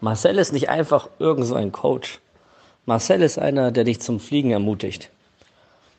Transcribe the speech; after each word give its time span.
Marcel 0.00 0.36
ist 0.36 0.52
nicht 0.52 0.68
einfach 0.68 1.08
irgend 1.18 1.46
so 1.46 1.54
ein 1.54 1.72
Coach. 1.72 2.20
Marcel 2.84 3.22
ist 3.22 3.38
einer, 3.38 3.72
der 3.72 3.84
dich 3.84 3.98
zum 4.00 4.20
Fliegen 4.20 4.50
ermutigt. 4.50 5.10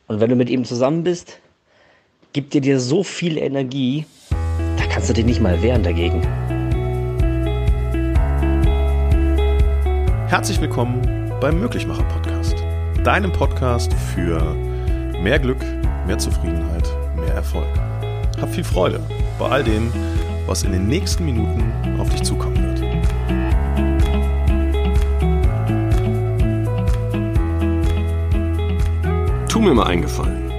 Und 0.08 0.20
wenn 0.20 0.30
du 0.30 0.36
mit 0.36 0.52
ihm 0.52 0.66
zusammen 0.66 1.04
bist, 1.04 1.40
gibt 2.32 2.54
er 2.54 2.62
dir 2.62 2.80
so 2.80 3.04
viel 3.04 3.40
Energie, 3.40 4.06
da 4.78 4.86
kannst 4.86 5.10
du 5.10 5.14
dich 5.14 5.26
nicht 5.26 5.42
mal 5.42 5.64
wehren 5.64 5.82
dagegen. 5.82 6.22
Herzlich 10.28 10.62
willkommen 10.62 11.34
beim 11.42 11.60
Möglichmacher 11.60 12.04
Podcast. 12.04 12.56
Deinem 13.04 13.32
Podcast 13.32 13.92
für 14.14 14.54
mehr 15.24 15.40
Glück, 15.40 15.64
mehr 16.06 16.20
Zufriedenheit, 16.20 16.88
mehr 17.16 17.34
Erfolg. 17.34 17.68
Hab 18.40 18.54
viel 18.54 18.64
Freude 18.64 19.00
bei 19.40 19.50
all 19.50 19.64
dem, 19.64 19.92
was 20.46 20.62
in 20.62 20.72
den 20.72 20.88
nächsten 20.88 21.26
Minuten 21.26 22.00
auf 22.00 22.10
dich 22.10 22.22
zukommen 22.22 22.47
Tu 29.58 29.64
mir 29.64 29.74
mal 29.74 29.88
eingefallen. 29.88 30.52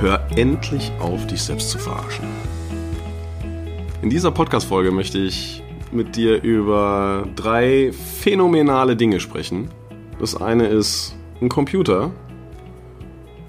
Hör 0.00 0.26
endlich 0.34 0.90
auf, 0.98 1.28
dich 1.28 1.40
selbst 1.40 1.70
zu 1.70 1.78
verarschen. 1.78 2.24
In 4.02 4.10
dieser 4.10 4.32
Podcast-Folge 4.32 4.90
möchte 4.90 5.18
ich 5.18 5.62
mit 5.92 6.16
dir 6.16 6.42
über 6.42 7.28
drei 7.36 7.92
phänomenale 7.92 8.96
Dinge 8.96 9.20
sprechen. 9.20 9.70
Das 10.18 10.34
eine 10.34 10.66
ist 10.66 11.14
ein 11.40 11.48
Computer, 11.48 12.10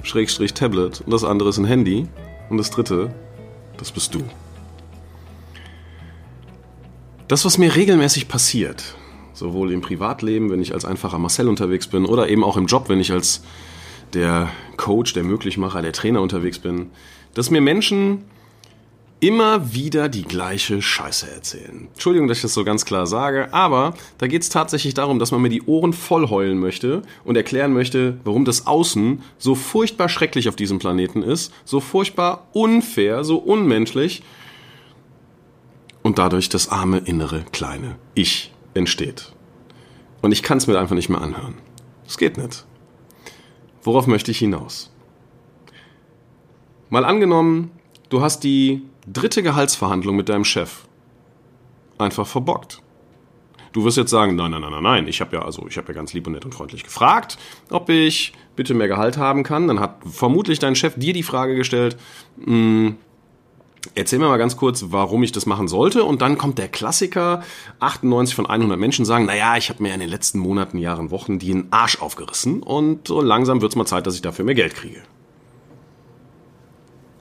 Schrägstrich 0.03 0.53
Tablet, 0.53 1.01
und 1.01 1.11
das 1.11 1.23
andere 1.23 1.49
ist 1.49 1.57
ein 1.57 1.65
Handy. 1.65 2.07
Und 2.51 2.59
das 2.59 2.69
dritte, 2.69 3.11
das 3.77 3.91
bist 3.91 4.13
du. 4.13 4.19
Das, 7.27 7.45
was 7.45 7.57
mir 7.57 7.75
regelmäßig 7.75 8.27
passiert, 8.27 8.93
Sowohl 9.39 9.71
im 9.71 9.79
Privatleben, 9.79 10.51
wenn 10.51 10.61
ich 10.61 10.73
als 10.73 10.83
einfacher 10.83 11.17
Marcel 11.17 11.47
unterwegs 11.47 11.87
bin, 11.87 12.05
oder 12.05 12.27
eben 12.27 12.43
auch 12.43 12.57
im 12.57 12.65
Job, 12.65 12.89
wenn 12.89 12.99
ich 12.99 13.13
als 13.13 13.41
der 14.13 14.49
Coach, 14.75 15.13
der 15.13 15.23
Möglichmacher, 15.23 15.81
der 15.81 15.93
Trainer 15.93 16.21
unterwegs 16.21 16.59
bin, 16.59 16.87
dass 17.35 17.49
mir 17.49 17.61
Menschen 17.61 18.25
immer 19.21 19.73
wieder 19.73 20.09
die 20.09 20.23
gleiche 20.23 20.81
Scheiße 20.81 21.31
erzählen. 21.31 21.87
Entschuldigung, 21.93 22.27
dass 22.27 22.39
ich 22.39 22.41
das 22.41 22.53
so 22.53 22.65
ganz 22.65 22.83
klar 22.83 23.07
sage, 23.07 23.53
aber 23.53 23.93
da 24.17 24.27
geht 24.27 24.41
es 24.41 24.49
tatsächlich 24.49 24.93
darum, 24.93 25.19
dass 25.19 25.31
man 25.31 25.41
mir 25.41 25.47
die 25.47 25.63
Ohren 25.63 25.93
voll 25.93 26.29
heulen 26.29 26.59
möchte 26.59 27.01
und 27.23 27.37
erklären 27.37 27.71
möchte, 27.71 28.17
warum 28.25 28.43
das 28.43 28.67
Außen 28.67 29.21
so 29.37 29.55
furchtbar 29.55 30.09
schrecklich 30.09 30.49
auf 30.49 30.57
diesem 30.57 30.79
Planeten 30.79 31.23
ist, 31.23 31.53
so 31.63 31.79
furchtbar 31.79 32.49
unfair, 32.51 33.23
so 33.23 33.37
unmenschlich 33.37 34.21
und 36.01 36.19
dadurch 36.19 36.49
das 36.49 36.67
arme 36.67 36.97
innere 36.97 37.45
kleine 37.53 37.95
Ich 38.15 38.51
entsteht. 38.73 39.33
Und 40.21 40.31
ich 40.31 40.43
kann 40.43 40.57
es 40.57 40.67
mir 40.67 40.77
einfach 40.77 40.95
nicht 40.95 41.09
mehr 41.09 41.21
anhören. 41.21 41.55
Es 42.05 42.17
geht 42.17 42.37
nicht. 42.37 42.65
Worauf 43.83 44.07
möchte 44.07 44.31
ich 44.31 44.39
hinaus? 44.39 44.91
Mal 46.89 47.05
angenommen, 47.05 47.71
du 48.09 48.21
hast 48.21 48.43
die 48.43 48.81
dritte 49.07 49.43
Gehaltsverhandlung 49.43 50.15
mit 50.15 50.29
deinem 50.29 50.43
Chef 50.43 50.87
einfach 51.97 52.27
verbockt. 52.27 52.81
Du 53.71 53.85
wirst 53.85 53.97
jetzt 53.97 54.09
sagen, 54.09 54.35
nein, 54.35 54.51
nein, 54.51 54.61
nein, 54.61 54.81
nein, 54.81 55.07
ich 55.07 55.21
habe 55.21 55.35
ja 55.35 55.43
also, 55.43 55.67
ich 55.67 55.77
habe 55.77 55.89
ja 55.89 55.93
ganz 55.93 56.13
lieb 56.13 56.25
und 56.25 56.33
nett 56.33 56.45
und 56.45 56.55
freundlich 56.55 56.83
gefragt, 56.83 57.37
ob 57.69 57.89
ich 57.89 58.33
bitte 58.55 58.73
mehr 58.73 58.87
Gehalt 58.87 59.17
haben 59.17 59.43
kann. 59.43 59.67
Dann 59.67 59.79
hat 59.79 59.97
vermutlich 60.05 60.57
dein 60.57 60.75
Chef 60.75 60.95
dir 60.95 61.13
die 61.13 61.23
Frage 61.23 61.55
gestellt, 61.55 61.97
mh, 62.37 62.45
hm, 62.45 62.97
Erzähl 63.95 64.19
mir 64.19 64.27
mal 64.27 64.37
ganz 64.37 64.55
kurz, 64.55 64.85
warum 64.89 65.23
ich 65.23 65.31
das 65.31 65.45
machen 65.45 65.67
sollte. 65.67 66.03
Und 66.03 66.21
dann 66.21 66.37
kommt 66.37 66.57
der 66.57 66.67
Klassiker. 66.67 67.43
98 67.79 68.35
von 68.35 68.45
100 68.45 68.79
Menschen 68.79 69.05
sagen, 69.05 69.25
naja, 69.25 69.57
ich 69.57 69.69
habe 69.69 69.83
mir 69.83 69.93
in 69.93 69.99
den 69.99 70.09
letzten 70.09 70.39
Monaten, 70.39 70.77
Jahren, 70.77 71.11
Wochen 71.11 71.39
den 71.39 71.67
Arsch 71.71 71.99
aufgerissen. 72.01 72.63
Und 72.63 73.07
so 73.07 73.21
langsam 73.21 73.61
wird 73.61 73.71
es 73.71 73.75
mal 73.75 73.85
Zeit, 73.85 74.07
dass 74.07 74.15
ich 74.15 74.21
dafür 74.21 74.45
mehr 74.45 74.55
Geld 74.55 74.75
kriege. 74.75 75.01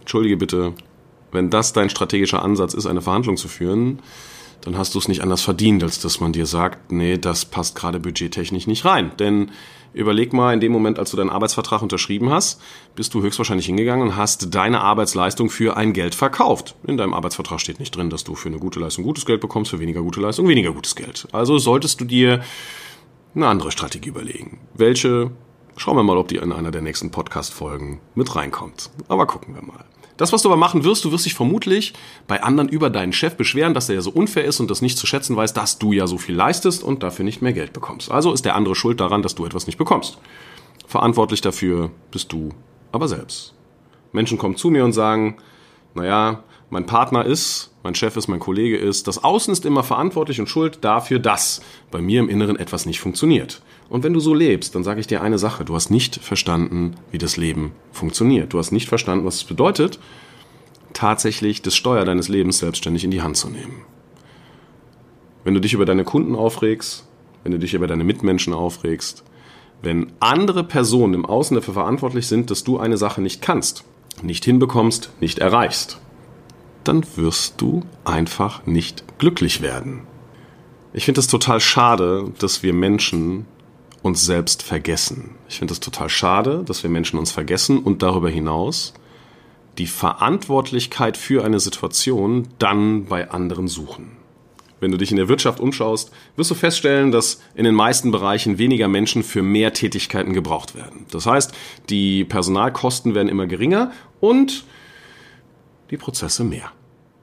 Entschuldige 0.00 0.36
bitte, 0.36 0.74
wenn 1.32 1.50
das 1.50 1.72
dein 1.72 1.90
strategischer 1.90 2.42
Ansatz 2.42 2.74
ist, 2.74 2.86
eine 2.86 3.02
Verhandlung 3.02 3.36
zu 3.36 3.48
führen, 3.48 4.00
dann 4.62 4.76
hast 4.76 4.94
du 4.94 4.98
es 4.98 5.08
nicht 5.08 5.22
anders 5.22 5.42
verdient, 5.42 5.82
als 5.82 6.00
dass 6.00 6.20
man 6.20 6.32
dir 6.32 6.46
sagt, 6.46 6.92
nee, 6.92 7.18
das 7.18 7.44
passt 7.44 7.76
gerade 7.76 8.00
budgettechnisch 8.00 8.66
nicht 8.66 8.84
rein. 8.84 9.12
Denn 9.18 9.50
Überleg 9.94 10.32
mal, 10.32 10.52
in 10.52 10.60
dem 10.60 10.70
Moment, 10.70 10.98
als 10.98 11.10
du 11.10 11.16
deinen 11.16 11.30
Arbeitsvertrag 11.30 11.82
unterschrieben 11.82 12.30
hast, 12.30 12.60
bist 12.94 13.14
du 13.14 13.22
höchstwahrscheinlich 13.22 13.66
hingegangen 13.66 14.06
und 14.06 14.16
hast 14.16 14.54
deine 14.54 14.80
Arbeitsleistung 14.80 15.50
für 15.50 15.76
ein 15.76 15.92
Geld 15.92 16.14
verkauft. 16.14 16.76
In 16.86 16.96
deinem 16.96 17.14
Arbeitsvertrag 17.14 17.60
steht 17.60 17.80
nicht 17.80 17.96
drin, 17.96 18.10
dass 18.10 18.24
du 18.24 18.34
für 18.34 18.48
eine 18.48 18.58
gute 18.58 18.80
Leistung 18.80 19.04
gutes 19.04 19.24
Geld 19.24 19.40
bekommst, 19.40 19.70
für 19.70 19.80
weniger 19.80 20.02
gute 20.02 20.20
Leistung 20.20 20.46
weniger 20.46 20.72
gutes 20.72 20.94
Geld. 20.94 21.26
Also 21.32 21.58
solltest 21.58 22.00
du 22.00 22.04
dir 22.04 22.42
eine 23.34 23.48
andere 23.48 23.72
Strategie 23.72 24.10
überlegen. 24.10 24.60
Welche? 24.74 25.30
Schauen 25.76 25.96
wir 25.96 26.02
mal, 26.02 26.16
ob 26.16 26.28
die 26.28 26.36
in 26.36 26.52
einer 26.52 26.70
der 26.70 26.82
nächsten 26.82 27.10
Podcast-Folgen 27.10 28.00
mit 28.14 28.34
reinkommt. 28.34 28.90
Aber 29.08 29.26
gucken 29.26 29.54
wir 29.54 29.62
mal. 29.62 29.84
Das, 30.18 30.32
was 30.32 30.42
du 30.42 30.48
aber 30.48 30.58
machen 30.58 30.84
wirst, 30.84 31.04
du 31.04 31.12
wirst 31.12 31.24
dich 31.24 31.34
vermutlich 31.34 31.94
bei 32.26 32.42
anderen 32.42 32.68
über 32.68 32.90
deinen 32.90 33.12
Chef 33.12 33.36
beschweren, 33.36 33.72
dass 33.72 33.88
er 33.88 33.94
ja 33.94 34.00
so 34.02 34.10
unfair 34.10 34.44
ist 34.44 34.60
und 34.60 34.70
das 34.70 34.82
nicht 34.82 34.98
zu 34.98 35.06
schätzen 35.06 35.36
weiß, 35.36 35.54
dass 35.54 35.78
du 35.78 35.92
ja 35.92 36.06
so 36.06 36.18
viel 36.18 36.34
leistest 36.34 36.82
und 36.82 37.02
dafür 37.02 37.24
nicht 37.24 37.40
mehr 37.40 37.52
Geld 37.52 37.72
bekommst. 37.72 38.10
Also 38.10 38.32
ist 38.32 38.44
der 38.44 38.56
andere 38.56 38.74
schuld 38.74 39.00
daran, 39.00 39.22
dass 39.22 39.36
du 39.36 39.46
etwas 39.46 39.66
nicht 39.66 39.78
bekommst. 39.78 40.18
Verantwortlich 40.86 41.40
dafür 41.40 41.90
bist 42.10 42.32
du 42.32 42.50
aber 42.92 43.08
selbst. 43.08 43.54
Menschen 44.12 44.38
kommen 44.38 44.56
zu 44.56 44.70
mir 44.70 44.84
und 44.84 44.92
sagen, 44.92 45.36
naja, 45.94 46.42
mein 46.70 46.86
Partner 46.86 47.24
ist, 47.24 47.70
mein 47.82 47.94
Chef 47.94 48.16
ist, 48.16 48.26
mein 48.28 48.40
Kollege 48.40 48.76
ist, 48.76 49.06
das 49.06 49.22
Außen 49.22 49.52
ist 49.52 49.64
immer 49.64 49.84
verantwortlich 49.84 50.40
und 50.40 50.48
schuld 50.48 50.78
dafür, 50.82 51.18
dass 51.18 51.62
bei 51.90 52.00
mir 52.00 52.20
im 52.20 52.28
Inneren 52.28 52.56
etwas 52.56 52.86
nicht 52.86 53.00
funktioniert. 53.00 53.62
Und 53.88 54.02
wenn 54.04 54.12
du 54.12 54.20
so 54.20 54.34
lebst, 54.34 54.74
dann 54.74 54.84
sage 54.84 55.00
ich 55.00 55.06
dir 55.06 55.22
eine 55.22 55.38
Sache. 55.38 55.64
Du 55.64 55.74
hast 55.74 55.90
nicht 55.90 56.16
verstanden, 56.16 56.94
wie 57.10 57.18
das 57.18 57.36
Leben 57.36 57.72
funktioniert. 57.90 58.52
Du 58.52 58.58
hast 58.58 58.70
nicht 58.70 58.88
verstanden, 58.88 59.24
was 59.24 59.36
es 59.36 59.44
bedeutet, 59.44 59.98
tatsächlich 60.92 61.62
das 61.62 61.74
Steuer 61.74 62.04
deines 62.04 62.28
Lebens 62.28 62.58
selbstständig 62.58 63.04
in 63.04 63.10
die 63.10 63.22
Hand 63.22 63.36
zu 63.36 63.48
nehmen. 63.48 63.82
Wenn 65.44 65.54
du 65.54 65.60
dich 65.60 65.72
über 65.72 65.86
deine 65.86 66.04
Kunden 66.04 66.34
aufregst, 66.34 67.06
wenn 67.44 67.52
du 67.52 67.58
dich 67.58 67.72
über 67.72 67.86
deine 67.86 68.04
Mitmenschen 68.04 68.52
aufregst, 68.52 69.24
wenn 69.80 70.12
andere 70.20 70.64
Personen 70.64 71.14
im 71.14 71.24
Außen 71.24 71.54
dafür 71.54 71.74
verantwortlich 71.74 72.26
sind, 72.26 72.50
dass 72.50 72.64
du 72.64 72.78
eine 72.78 72.96
Sache 72.96 73.22
nicht 73.22 73.40
kannst, 73.40 73.84
nicht 74.22 74.44
hinbekommst, 74.44 75.12
nicht 75.20 75.38
erreichst, 75.38 76.00
dann 76.84 77.04
wirst 77.16 77.60
du 77.60 77.84
einfach 78.04 78.66
nicht 78.66 79.04
glücklich 79.18 79.62
werden. 79.62 80.02
Ich 80.92 81.04
finde 81.04 81.20
es 81.20 81.28
total 81.28 81.60
schade, 81.60 82.32
dass 82.38 82.62
wir 82.62 82.72
Menschen 82.72 83.46
uns 84.02 84.24
selbst 84.24 84.62
vergessen. 84.62 85.34
Ich 85.48 85.58
finde 85.58 85.72
es 85.72 85.80
total 85.80 86.08
schade, 86.08 86.62
dass 86.64 86.82
wir 86.82 86.90
Menschen 86.90 87.18
uns 87.18 87.32
vergessen 87.32 87.78
und 87.78 88.02
darüber 88.02 88.30
hinaus 88.30 88.94
die 89.78 89.86
Verantwortlichkeit 89.86 91.16
für 91.16 91.44
eine 91.44 91.60
Situation 91.60 92.48
dann 92.58 93.06
bei 93.06 93.30
anderen 93.30 93.68
suchen. 93.68 94.16
Wenn 94.80 94.92
du 94.92 94.96
dich 94.96 95.10
in 95.10 95.16
der 95.16 95.28
Wirtschaft 95.28 95.58
umschaust, 95.58 96.12
wirst 96.36 96.50
du 96.50 96.54
feststellen, 96.54 97.10
dass 97.10 97.40
in 97.54 97.64
den 97.64 97.74
meisten 97.74 98.12
Bereichen 98.12 98.58
weniger 98.58 98.86
Menschen 98.86 99.22
für 99.24 99.42
mehr 99.42 99.72
Tätigkeiten 99.72 100.32
gebraucht 100.32 100.76
werden. 100.76 101.06
Das 101.10 101.26
heißt, 101.26 101.52
die 101.90 102.24
Personalkosten 102.24 103.14
werden 103.14 103.28
immer 103.28 103.46
geringer 103.46 103.90
und 104.20 104.64
die 105.90 105.96
Prozesse 105.96 106.44
mehr. 106.44 106.70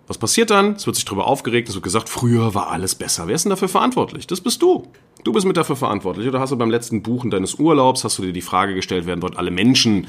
Was 0.08 0.18
passiert 0.18 0.50
dann? 0.50 0.74
Es 0.74 0.86
wird 0.86 0.98
sich 0.98 1.06
darüber 1.06 1.28
aufgeregt, 1.28 1.70
es 1.70 1.76
wird 1.76 1.84
gesagt, 1.84 2.10
früher 2.10 2.54
war 2.54 2.70
alles 2.70 2.96
besser. 2.96 3.28
Wer 3.28 3.36
ist 3.36 3.46
denn 3.46 3.52
dafür 3.52 3.70
verantwortlich? 3.70 4.28
Das 4.28 4.42
bist 4.42 4.62
du. 4.62 4.88
Du 5.26 5.34
bist 5.34 5.48
mit 5.48 5.58
dafür 5.58 5.76
verantwortlich. 5.76 6.28
Oder 6.28 6.40
hast 6.40 6.52
du 6.52 6.56
beim 6.56 6.70
letzten 6.70 7.02
Buchen 7.02 7.32
deines 7.32 7.56
Urlaubs, 7.56 8.04
hast 8.04 8.20
du 8.20 8.22
dir 8.22 8.32
die 8.32 8.44
Frage 8.44 8.76
gestellt, 8.76 9.08
werden 9.08 9.22
dort 9.22 9.38
alle 9.38 9.50
Menschen 9.50 10.06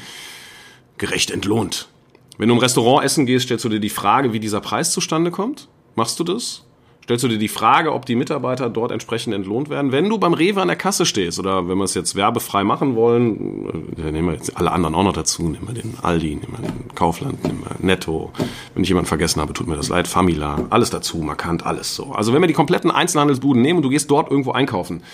gerecht 0.98 1.30
entlohnt? 1.30 1.88
Wenn 2.36 2.48
du 2.48 2.54
im 2.54 2.60
Restaurant 2.60 3.02
essen 3.02 3.24
gehst, 3.24 3.46
stellst 3.46 3.64
du 3.64 3.70
dir 3.70 3.80
die 3.80 3.88
Frage, 3.88 4.34
wie 4.34 4.40
dieser 4.40 4.60
Preis 4.60 4.92
zustande 4.92 5.30
kommt? 5.30 5.68
Machst 5.94 6.20
du 6.20 6.24
das? 6.24 6.65
Stellst 7.06 7.22
du 7.22 7.28
dir 7.28 7.38
die 7.38 7.46
Frage, 7.46 7.92
ob 7.92 8.04
die 8.04 8.16
Mitarbeiter 8.16 8.68
dort 8.68 8.90
entsprechend 8.90 9.32
entlohnt 9.32 9.68
werden? 9.68 9.92
Wenn 9.92 10.08
du 10.08 10.18
beim 10.18 10.34
Rewe 10.34 10.60
an 10.60 10.66
der 10.66 10.76
Kasse 10.76 11.06
stehst 11.06 11.38
oder 11.38 11.68
wenn 11.68 11.78
wir 11.78 11.84
es 11.84 11.94
jetzt 11.94 12.16
werbefrei 12.16 12.64
machen 12.64 12.96
wollen, 12.96 13.94
dann 13.96 14.12
nehmen 14.12 14.26
wir 14.26 14.34
jetzt 14.34 14.56
alle 14.56 14.72
anderen 14.72 14.96
auch 14.96 15.04
noch 15.04 15.12
dazu, 15.12 15.44
nehmen 15.44 15.68
wir 15.68 15.74
den 15.80 15.96
Aldi, 16.02 16.34
nehmen 16.34 16.58
wir 16.58 16.68
den 16.68 16.94
Kaufland, 16.96 17.44
nehmen 17.44 17.62
wir 17.62 17.76
Netto. 17.78 18.32
Wenn 18.74 18.82
ich 18.82 18.88
jemanden 18.88 19.06
vergessen 19.06 19.40
habe, 19.40 19.52
tut 19.52 19.68
mir 19.68 19.76
das 19.76 19.88
leid, 19.88 20.08
Famila, 20.08 20.66
alles 20.70 20.90
dazu, 20.90 21.18
markant, 21.18 21.64
alles 21.64 21.94
so. 21.94 22.06
Also 22.10 22.32
wenn 22.32 22.40
wir 22.40 22.48
die 22.48 22.54
kompletten 22.54 22.90
Einzelhandelsbuden 22.90 23.62
nehmen 23.62 23.76
und 23.76 23.84
du 23.84 23.90
gehst 23.90 24.10
dort 24.10 24.28
irgendwo 24.28 24.50
einkaufen, 24.50 25.04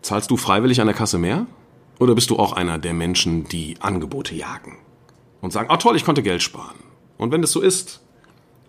zahlst 0.00 0.30
du 0.30 0.38
freiwillig 0.38 0.80
an 0.80 0.86
der 0.86 0.96
Kasse 0.96 1.18
mehr? 1.18 1.44
Oder 1.98 2.14
bist 2.14 2.30
du 2.30 2.38
auch 2.38 2.54
einer 2.54 2.78
der 2.78 2.94
Menschen, 2.94 3.44
die 3.44 3.76
Angebote 3.80 4.34
jagen 4.34 4.78
und 5.42 5.52
sagen, 5.52 5.68
oh 5.70 5.76
toll, 5.76 5.96
ich 5.96 6.06
konnte 6.06 6.22
Geld 6.22 6.40
sparen? 6.40 6.76
Und 7.18 7.30
wenn 7.30 7.42
das 7.42 7.52
so 7.52 7.60
ist, 7.60 8.00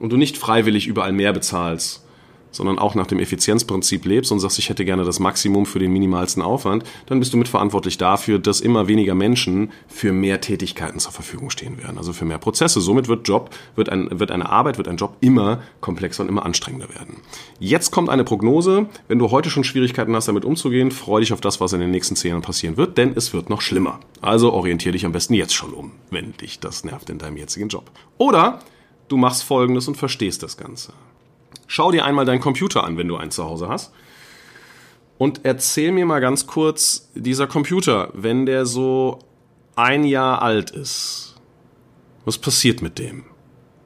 und 0.04 0.12
du 0.12 0.18
nicht 0.18 0.38
freiwillig 0.38 0.86
überall 0.86 1.14
mehr 1.14 1.32
bezahlst, 1.32 2.04
sondern 2.52 2.78
auch 2.78 2.94
nach 2.94 3.08
dem 3.08 3.20
Effizienzprinzip 3.20 4.04
lebst 4.04 4.34
und 4.34 4.42
sagst, 4.42 4.60
ich 4.60 4.68
hätte 4.68 4.84
gerne 4.84 5.06
das 5.06 5.22
Maximum 5.22 5.66
für 5.66 5.80
den 5.80 5.94
minimalsten 5.94 6.44
Aufwand, 6.44 6.84
dann 7.06 7.20
bist 7.20 7.32
du 7.32 7.38
mitverantwortlich 7.38 7.98
dafür, 7.98 8.38
dass 8.38 8.60
immer 8.60 8.90
weniger 8.90 9.16
Menschen 9.16 9.72
für 9.88 10.12
mehr 10.12 10.42
Tätigkeiten 10.42 11.00
zur 11.00 11.14
Verfügung 11.14 11.50
stehen 11.52 11.78
werden, 11.78 11.98
also 11.98 12.12
für 12.12 12.26
mehr 12.26 12.38
Prozesse. 12.38 12.82
Somit 12.82 13.08
wird 13.08 13.30
Job, 13.30 13.52
wird, 13.78 13.88
ein, 13.88 14.20
wird 14.20 14.32
eine 14.32 14.50
Arbeit, 14.50 14.78
wird 14.78 14.90
ein 14.90 14.98
Job 14.98 15.16
immer 15.22 15.62
komplexer 15.80 16.24
und 16.24 16.28
immer 16.28 16.46
anstrengender 16.46 16.90
werden. 16.90 17.22
Jetzt 17.62 17.92
kommt 17.92 18.10
eine 18.10 18.26
Prognose. 18.26 18.88
Wenn 19.08 19.20
du 19.20 19.32
heute 19.32 19.50
schon 19.50 19.64
Schwierigkeiten 19.64 20.14
hast, 20.18 20.28
damit 20.28 20.44
umzugehen, 20.44 20.92
freu 20.92 21.22
dich 21.22 21.32
auf 21.32 21.40
das, 21.40 21.62
was 21.62 21.72
in 21.72 21.80
den 21.80 21.92
nächsten 21.92 22.18
zehn 22.18 22.32
Jahren 22.32 22.42
passieren 22.42 22.76
wird, 22.76 22.98
denn 22.98 23.14
es 23.16 23.34
wird 23.34 23.50
noch 23.50 23.62
schlimmer. 23.62 24.02
Also 24.20 24.52
orientiere 24.52 24.92
dich 24.92 25.06
am 25.06 25.14
besten 25.14 25.34
jetzt 25.34 25.54
schon 25.54 25.72
um, 25.72 25.92
wenn 26.12 26.36
dich 26.36 26.60
das 26.60 26.84
nervt 26.84 27.10
in 27.10 27.20
deinem 27.20 27.38
jetzigen 27.38 27.70
Job. 27.70 27.90
Oder 28.18 28.60
du 29.08 29.18
machst 29.18 29.44
Folgendes 29.44 29.88
und 29.88 29.96
verstehst 29.96 30.44
das 30.44 30.58
Ganze. 30.58 30.94
Schau 31.68 31.92
dir 31.92 32.06
einmal 32.06 32.26
deinen 32.26 32.42
Computer 32.42 32.84
an, 32.84 32.98
wenn 32.98 33.08
du 33.08 33.18
einen 33.18 33.32
zu 33.32 33.44
Hause 33.44 33.70
hast. 33.70 33.94
Und 35.18 35.42
erzähl 35.44 35.92
mir 35.92 36.06
mal 36.06 36.20
ganz 36.20 36.48
kurz, 36.48 37.10
dieser 37.16 37.48
Computer, 37.48 38.10
wenn 38.14 38.46
der 38.46 38.66
so 38.66 39.20
ein 39.76 40.04
Jahr 40.04 40.42
alt 40.42 40.72
ist, 40.72 41.36
was 42.26 42.38
passiert 42.38 42.82
mit 42.82 43.00
dem? 43.00 43.24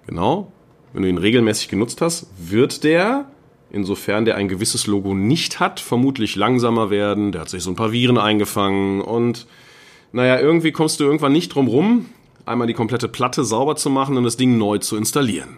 Genau, 0.05 0.51
wenn 0.93 1.03
du 1.03 1.09
ihn 1.09 1.17
regelmäßig 1.17 1.67
genutzt 1.69 2.01
hast, 2.01 2.27
wird 2.37 2.83
der, 2.83 3.29
insofern 3.71 4.25
der 4.25 4.35
ein 4.35 4.47
gewisses 4.47 4.87
Logo 4.87 5.13
nicht 5.13 5.59
hat, 5.59 5.79
vermutlich 5.79 6.35
langsamer 6.35 6.89
werden. 6.89 7.31
Der 7.31 7.41
hat 7.41 7.49
sich 7.49 7.63
so 7.63 7.71
ein 7.71 7.75
paar 7.75 7.91
Viren 7.91 8.17
eingefangen 8.17 9.01
und 9.01 9.47
naja, 10.13 10.39
irgendwie 10.39 10.71
kommst 10.71 10.99
du 10.99 11.03
irgendwann 11.03 11.33
nicht 11.33 11.49
drum 11.49 11.67
rum, 11.67 12.05
einmal 12.47 12.67
die 12.67 12.73
komplette 12.73 13.07
Platte 13.07 13.44
sauber 13.44 13.75
zu 13.75 13.89
machen 13.89 14.17
und 14.17 14.23
das 14.23 14.38
Ding 14.38 14.57
neu 14.57 14.77
zu 14.77 14.97
installieren. 14.97 15.57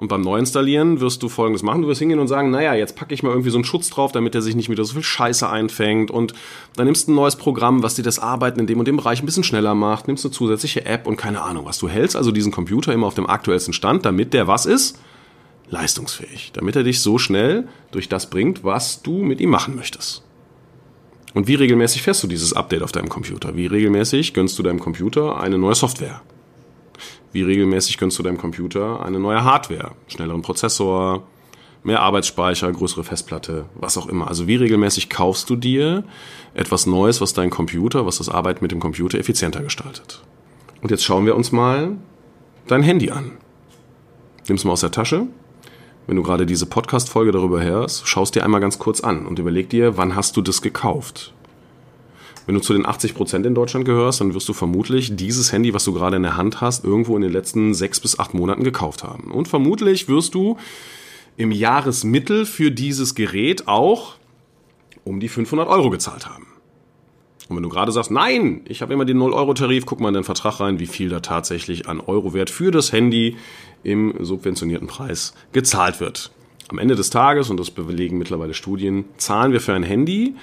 Und 0.00 0.08
beim 0.08 0.22
Neuinstallieren 0.22 1.00
wirst 1.00 1.22
du 1.22 1.28
folgendes 1.28 1.62
machen. 1.62 1.82
Du 1.82 1.88
wirst 1.88 1.98
hingehen 1.98 2.20
und 2.20 2.28
sagen, 2.28 2.50
naja, 2.50 2.72
jetzt 2.72 2.96
packe 2.96 3.12
ich 3.12 3.22
mal 3.22 3.30
irgendwie 3.30 3.50
so 3.50 3.58
einen 3.58 3.66
Schutz 3.66 3.90
drauf, 3.90 4.12
damit 4.12 4.34
er 4.34 4.40
sich 4.40 4.56
nicht 4.56 4.70
wieder 4.70 4.82
so 4.82 4.94
viel 4.94 5.02
Scheiße 5.02 5.46
einfängt. 5.46 6.10
Und 6.10 6.32
dann 6.74 6.86
nimmst 6.86 7.06
du 7.06 7.12
ein 7.12 7.16
neues 7.16 7.36
Programm, 7.36 7.82
was 7.82 7.96
dir 7.96 8.02
das 8.02 8.18
Arbeiten 8.18 8.60
in 8.60 8.66
dem 8.66 8.78
und 8.78 8.88
dem 8.88 8.96
Bereich 8.96 9.22
ein 9.22 9.26
bisschen 9.26 9.44
schneller 9.44 9.74
macht, 9.74 10.08
nimmst 10.08 10.24
eine 10.24 10.32
zusätzliche 10.32 10.86
App 10.86 11.06
und 11.06 11.18
keine 11.18 11.42
Ahnung 11.42 11.66
was. 11.66 11.78
Du 11.78 11.86
hältst 11.86 12.16
also 12.16 12.32
diesen 12.32 12.50
Computer 12.50 12.94
immer 12.94 13.08
auf 13.08 13.14
dem 13.14 13.28
aktuellsten 13.28 13.74
Stand, 13.74 14.06
damit 14.06 14.32
der 14.32 14.46
was 14.46 14.64
ist? 14.64 14.98
Leistungsfähig. 15.68 16.52
Damit 16.54 16.76
er 16.76 16.82
dich 16.82 17.00
so 17.00 17.18
schnell 17.18 17.68
durch 17.92 18.08
das 18.08 18.30
bringt, 18.30 18.64
was 18.64 19.02
du 19.02 19.18
mit 19.22 19.38
ihm 19.38 19.50
machen 19.50 19.76
möchtest. 19.76 20.22
Und 21.34 21.46
wie 21.46 21.54
regelmäßig 21.54 22.02
fährst 22.02 22.22
du 22.22 22.26
dieses 22.26 22.52
Update 22.52 22.82
auf 22.82 22.92
deinem 22.92 23.08
Computer? 23.08 23.56
Wie 23.56 23.66
regelmäßig 23.66 24.34
gönnst 24.34 24.58
du 24.58 24.62
deinem 24.62 24.80
Computer 24.80 25.40
eine 25.40 25.58
neue 25.58 25.74
Software? 25.74 26.22
wie 27.32 27.42
regelmäßig 27.42 27.98
gönnst 27.98 28.18
du 28.18 28.22
deinem 28.22 28.38
Computer 28.38 29.04
eine 29.04 29.20
neue 29.20 29.44
Hardware, 29.44 29.92
schnelleren 30.08 30.42
Prozessor, 30.42 31.22
mehr 31.82 32.00
Arbeitsspeicher, 32.00 32.70
größere 32.72 33.04
Festplatte, 33.04 33.66
was 33.74 33.96
auch 33.96 34.06
immer. 34.06 34.28
Also 34.28 34.46
wie 34.46 34.56
regelmäßig 34.56 35.08
kaufst 35.08 35.48
du 35.48 35.56
dir 35.56 36.04
etwas 36.54 36.86
Neues, 36.86 37.20
was 37.20 37.32
dein 37.32 37.50
Computer, 37.50 38.04
was 38.04 38.18
das 38.18 38.28
Arbeiten 38.28 38.62
mit 38.62 38.72
dem 38.72 38.80
Computer 38.80 39.18
effizienter 39.18 39.62
gestaltet. 39.62 40.22
Und 40.82 40.90
jetzt 40.90 41.04
schauen 41.04 41.26
wir 41.26 41.36
uns 41.36 41.52
mal 41.52 41.96
dein 42.66 42.82
Handy 42.82 43.10
an. 43.10 43.32
Nimm's 44.48 44.64
mal 44.64 44.72
aus 44.72 44.80
der 44.80 44.90
Tasche. 44.90 45.26
Wenn 46.10 46.16
du 46.16 46.24
gerade 46.24 46.44
diese 46.44 46.66
Podcast-Folge 46.66 47.30
darüber 47.30 47.62
hörst, 47.62 48.08
schaust 48.08 48.34
dir 48.34 48.42
einmal 48.42 48.60
ganz 48.60 48.80
kurz 48.80 49.00
an 49.00 49.26
und 49.26 49.38
überleg 49.38 49.70
dir, 49.70 49.96
wann 49.96 50.16
hast 50.16 50.36
du 50.36 50.42
das 50.42 50.60
gekauft? 50.60 51.32
Wenn 52.46 52.56
du 52.56 52.60
zu 52.60 52.72
den 52.72 52.84
80 52.84 53.14
Prozent 53.14 53.46
in 53.46 53.54
Deutschland 53.54 53.84
gehörst, 53.84 54.20
dann 54.20 54.34
wirst 54.34 54.48
du 54.48 54.52
vermutlich 54.52 55.14
dieses 55.14 55.52
Handy, 55.52 55.72
was 55.72 55.84
du 55.84 55.92
gerade 55.92 56.16
in 56.16 56.24
der 56.24 56.36
Hand 56.36 56.60
hast, 56.60 56.84
irgendwo 56.84 57.14
in 57.14 57.22
den 57.22 57.30
letzten 57.30 57.74
sechs 57.74 58.00
bis 58.00 58.18
acht 58.18 58.34
Monaten 58.34 58.64
gekauft 58.64 59.04
haben. 59.04 59.30
Und 59.30 59.46
vermutlich 59.46 60.08
wirst 60.08 60.34
du 60.34 60.56
im 61.36 61.52
Jahresmittel 61.52 62.44
für 62.44 62.72
dieses 62.72 63.14
Gerät 63.14 63.68
auch 63.68 64.16
um 65.04 65.20
die 65.20 65.28
500 65.28 65.68
Euro 65.68 65.90
gezahlt 65.90 66.28
haben. 66.28 66.49
Und 67.50 67.56
wenn 67.56 67.64
du 67.64 67.68
gerade 67.68 67.90
sagst, 67.90 68.12
nein, 68.12 68.60
ich 68.66 68.80
habe 68.80 68.94
immer 68.94 69.04
den 69.04 69.18
0-Euro-Tarif, 69.18 69.84
guck 69.84 69.98
mal 69.98 70.08
in 70.08 70.14
den 70.14 70.24
Vertrag 70.24 70.60
rein, 70.60 70.78
wie 70.78 70.86
viel 70.86 71.08
da 71.08 71.18
tatsächlich 71.18 71.88
an 71.88 72.00
Eurowert 72.00 72.48
für 72.48 72.70
das 72.70 72.92
Handy 72.92 73.36
im 73.82 74.14
subventionierten 74.20 74.86
Preis 74.86 75.34
gezahlt 75.50 75.98
wird. 75.98 76.30
Am 76.68 76.78
Ende 76.78 76.94
des 76.94 77.10
Tages, 77.10 77.50
und 77.50 77.58
das 77.58 77.72
belegen 77.72 78.18
mittlerweile 78.18 78.54
Studien, 78.54 79.04
zahlen 79.16 79.50
wir 79.50 79.60
für 79.60 79.74
ein 79.74 79.82
Handy 79.82 80.36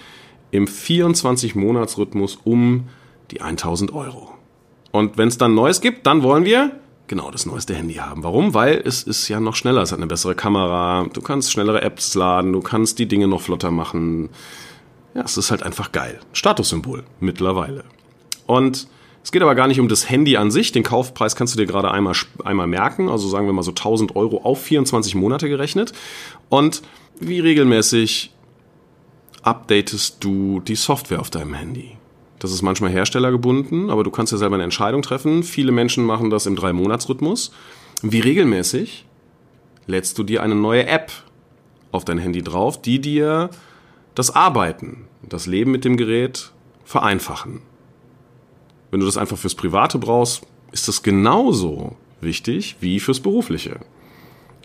im 0.51 0.65
24-Monats-Rhythmus 0.65 2.39
um 2.44 2.89
die 3.31 3.39
1000 3.39 3.94
Euro. 3.94 4.30
Und 4.92 5.18
wenn 5.18 5.30
es 5.30 5.38
dann 5.38 5.56
Neues 5.56 5.80
gibt, 5.80 6.06
dann 6.07 6.24
wollen 6.24 6.44
wir 6.44 6.74
genau 7.07 7.31
das 7.31 7.45
neueste 7.45 7.74
Handy 7.74 7.94
haben. 7.94 8.24
Warum? 8.24 8.54
Weil 8.54 8.81
es 8.83 9.04
ist 9.04 9.30
ja 9.30 9.39
noch 9.39 9.56
schneller, 9.56 9.81
es 9.81 9.94
hat 9.94 10.00
eine 10.00 10.07
bessere 10.07 10.36
Kamera, 10.36 11.07
du 11.13 11.21
kannst 11.21 11.54
schnellere 11.54 11.81
Apps 11.83 12.15
laden, 12.15 12.51
du 12.51 12.59
kannst 12.59 13.00
die 13.00 13.07
Dinge 13.07 13.30
noch 13.30 13.39
flotter 13.39 13.71
machen. 13.71 14.27
Ja, 15.18 15.24
es 15.24 15.36
ist 15.36 15.50
halt 15.50 15.64
einfach 15.64 15.92
geil. 15.92 16.19
Statussymbol 16.31 17.04
mittlerweile. 17.19 17.86
Und 18.46 18.88
es 19.24 19.31
geht 19.31 19.42
aber 19.42 19.56
gar 19.56 19.68
nicht 19.68 19.80
um 19.80 19.88
das 19.88 20.08
Handy 20.12 20.38
an 20.38 20.52
sich. 20.52 20.72
Den 20.72 20.84
Kaufpreis 20.84 21.36
kannst 21.36 21.56
du 21.56 21.58
dir 21.58 21.66
gerade 21.66 21.90
einmal, 21.90 22.14
einmal 22.46 22.68
merken. 22.68 23.10
Also 23.10 23.28
sagen 23.28 23.48
wir 23.48 23.54
mal 23.54 23.64
so 23.64 23.72
1000 23.72 24.16
Euro 24.16 24.44
auf 24.44 24.62
24 24.62 25.16
Monate 25.16 25.50
gerechnet. 25.50 25.92
Und 26.50 26.84
wie 27.19 27.40
regelmäßig 27.40 28.31
updatest 29.42 30.24
du 30.24 30.60
die 30.60 30.75
Software 30.75 31.19
auf 31.19 31.31
deinem 31.31 31.56
Handy. 31.56 31.98
Das 32.38 32.52
ist 32.52 32.62
manchmal 32.62 32.92
herstellergebunden, 32.92 33.90
aber 33.90 34.04
du 34.04 34.12
kannst 34.12 34.31
ja 34.34 34.38
selber 34.38 34.58
eine 34.58 34.66
Entscheidung 34.66 35.02
treffen. 35.02 35.42
Viele 35.42 35.72
Menschen 35.72 36.06
machen 36.06 36.30
das 36.30 36.46
im 36.46 36.56
Drei-Monats-Rhythmus. 36.56 37.52
Wie 38.04 38.19
regelmäßig 38.19 39.06
lädst 39.88 40.19
du 40.19 40.24
dir 40.24 40.44
eine 40.44 40.54
neue 40.54 40.86
App 40.86 41.12
auf 41.92 42.06
dein 42.06 42.19
Handy 42.19 42.44
drauf, 42.44 42.80
die 42.80 43.00
dir 43.02 43.50
das 44.18 44.36
Arbeiten, 44.36 45.06
das 45.22 45.46
Leben 45.46 45.69
mit 45.69 45.86
dem 45.86 45.96
Gerät 45.96 46.52
vereinfachen. 46.84 47.62
Wenn 48.90 49.00
du 49.00 49.06
das 49.06 49.16
einfach 49.16 49.38
fürs 49.38 49.54
Private 49.54 50.00
brauchst, 50.00 50.42
ist 50.72 50.88
das 50.88 51.04
genauso 51.04 51.96
wichtig 52.19 52.78
wie 52.80 53.00
fürs 53.00 53.19
Berufliche. 53.19 53.80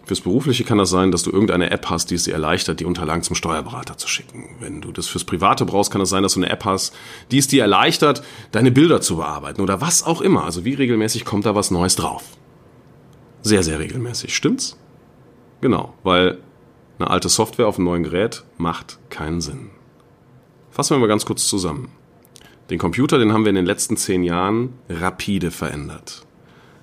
Fürs 0.07 0.23
Berufliche 0.23 0.65
kann 0.65 0.79
das 0.79 0.89
sein, 0.89 1.13
dass 1.13 1.23
du 1.23 1.31
irgendeine 1.31 1.71
App 1.71 1.91
hast, 1.91 2.11
die 2.11 2.15
es 2.15 2.25
dir 2.25 2.33
erleichtert, 2.33 2.81
die 2.81 2.87
Unterlagen 2.87 3.23
zum 3.23 3.37
Steuerberater 3.37 3.99
zu 3.99 4.09
schicken. 4.09 4.57
Wenn 4.59 4.81
du 4.81 4.91
das 4.91 5.07
fürs 5.07 5.25
Private 5.25 5.67
brauchst, 5.67 5.91
kann 5.93 6.01
es 6.01 6.09
das 6.09 6.11
sein, 6.11 6.23
dass 6.23 6.33
du 6.33 6.41
eine 6.41 6.49
App 6.49 6.65
hast, 6.65 6.95
die 7.31 7.37
es 7.37 7.47
dir 7.47 7.61
erleichtert, 7.61 8.23
deine 8.53 8.71
Bilder 8.71 9.03
zu 9.03 9.17
bearbeiten 9.17 9.61
oder 9.61 9.83
was 9.83 10.03
auch 10.03 10.23
immer. 10.23 10.45
Also 10.45 10.65
wie 10.65 10.73
regelmäßig 10.73 11.27
kommt 11.27 11.45
da 11.45 11.55
was 11.55 11.71
Neues 11.71 11.95
drauf? 11.95 12.25
Sehr, 13.43 13.63
sehr 13.63 13.79
regelmäßig. 13.79 14.35
Stimmt's? 14.35 14.79
Genau, 15.61 15.93
weil 16.05 16.39
eine 16.99 17.11
alte 17.11 17.29
Software 17.29 17.67
auf 17.67 17.77
einem 17.77 17.87
neuen 17.87 18.03
Gerät 18.03 18.45
macht 18.59 18.99
keinen 19.11 19.41
Sinn. 19.41 19.71
Fassen 20.71 20.97
wir 20.97 21.01
mal 21.01 21.09
ganz 21.09 21.27
kurz 21.27 21.47
zusammen. 21.47 21.91
Den 22.71 22.79
Computer, 22.79 23.19
den 23.19 23.33
haben 23.33 23.45
wir 23.45 23.51
in 23.51 23.57
den 23.57 23.67
letzten 23.67 23.97
zehn 23.97 24.23
Jahren 24.23 24.75
rapide 24.89 25.51
verändert. 25.51 26.25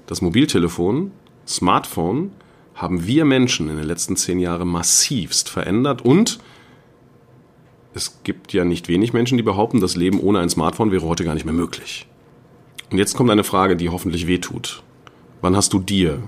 Das 0.07 0.21
Mobiltelefon, 0.21 1.11
Smartphone, 1.47 2.31
haben 2.75 3.07
wir 3.07 3.25
Menschen 3.25 3.69
in 3.69 3.77
den 3.77 3.85
letzten 3.85 4.15
zehn 4.15 4.39
Jahren 4.39 4.67
massivst 4.67 5.49
verändert 5.49 6.01
und 6.03 6.39
es 7.93 8.21
gibt 8.23 8.53
ja 8.53 8.65
nicht 8.65 8.87
wenig 8.87 9.13
Menschen, 9.13 9.37
die 9.37 9.43
behaupten, 9.43 9.81
das 9.81 9.95
Leben 9.95 10.19
ohne 10.19 10.39
ein 10.39 10.49
Smartphone 10.49 10.91
wäre 10.91 11.07
heute 11.07 11.23
gar 11.23 11.33
nicht 11.33 11.45
mehr 11.45 11.53
möglich. 11.53 12.07
Und 12.91 12.97
jetzt 12.97 13.15
kommt 13.15 13.29
eine 13.31 13.43
Frage, 13.43 13.75
die 13.75 13.89
hoffentlich 13.89 14.27
wehtut. 14.27 14.83
Wann 15.41 15.55
hast 15.55 15.73
du 15.73 15.79
dir 15.79 16.23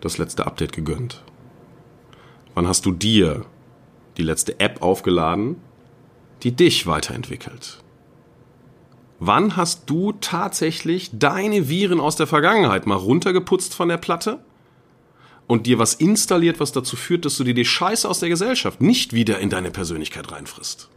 das 0.00 0.18
letzte 0.18 0.46
Update 0.46 0.72
gegönnt? 0.72 1.22
Wann 2.56 2.66
hast 2.66 2.86
du 2.86 2.90
dir 2.90 3.44
die 4.16 4.22
letzte 4.22 4.58
App 4.60 4.80
aufgeladen, 4.80 5.56
die 6.42 6.52
dich 6.52 6.86
weiterentwickelt? 6.86 7.84
Wann 9.18 9.56
hast 9.56 9.90
du 9.90 10.12
tatsächlich 10.12 11.10
deine 11.12 11.68
Viren 11.68 12.00
aus 12.00 12.16
der 12.16 12.26
Vergangenheit 12.26 12.86
mal 12.86 12.96
runtergeputzt 12.96 13.74
von 13.74 13.90
der 13.90 13.98
Platte 13.98 14.42
und 15.46 15.66
dir 15.66 15.78
was 15.78 15.92
installiert, 15.92 16.58
was 16.58 16.72
dazu 16.72 16.96
führt, 16.96 17.26
dass 17.26 17.36
du 17.36 17.44
dir 17.44 17.52
die 17.52 17.66
Scheiße 17.66 18.08
aus 18.08 18.20
der 18.20 18.30
Gesellschaft 18.30 18.80
nicht 18.80 19.12
wieder 19.12 19.38
in 19.38 19.50
deine 19.50 19.70
Persönlichkeit 19.70 20.32
reinfrisst. 20.32 20.88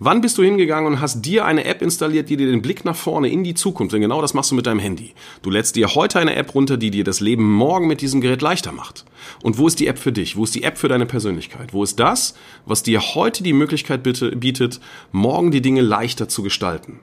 Wann 0.00 0.20
bist 0.20 0.38
du 0.38 0.44
hingegangen 0.44 0.86
und 0.92 1.00
hast 1.00 1.22
dir 1.22 1.44
eine 1.44 1.64
App 1.64 1.82
installiert, 1.82 2.28
die 2.28 2.36
dir 2.36 2.46
den 2.46 2.62
Blick 2.62 2.84
nach 2.84 2.94
vorne 2.94 3.28
in 3.30 3.42
die 3.42 3.54
Zukunft, 3.54 3.92
denn 3.92 4.00
genau 4.00 4.22
das 4.22 4.32
machst 4.32 4.52
du 4.52 4.54
mit 4.54 4.66
deinem 4.66 4.78
Handy. 4.78 5.12
Du 5.42 5.50
lädst 5.50 5.74
dir 5.74 5.92
heute 5.96 6.20
eine 6.20 6.36
App 6.36 6.54
runter, 6.54 6.76
die 6.76 6.92
dir 6.92 7.02
das 7.02 7.18
Leben 7.18 7.52
morgen 7.52 7.88
mit 7.88 8.00
diesem 8.00 8.20
Gerät 8.20 8.40
leichter 8.40 8.70
macht. 8.70 9.04
Und 9.42 9.58
wo 9.58 9.66
ist 9.66 9.80
die 9.80 9.88
App 9.88 9.98
für 9.98 10.12
dich? 10.12 10.36
Wo 10.36 10.44
ist 10.44 10.54
die 10.54 10.62
App 10.62 10.78
für 10.78 10.86
deine 10.86 11.06
Persönlichkeit? 11.06 11.72
Wo 11.72 11.82
ist 11.82 11.98
das, 11.98 12.34
was 12.64 12.84
dir 12.84 13.00
heute 13.00 13.42
die 13.42 13.52
Möglichkeit 13.52 14.04
bietet, 14.04 14.78
morgen 15.10 15.50
die 15.50 15.62
Dinge 15.62 15.80
leichter 15.80 16.28
zu 16.28 16.44
gestalten? 16.44 17.00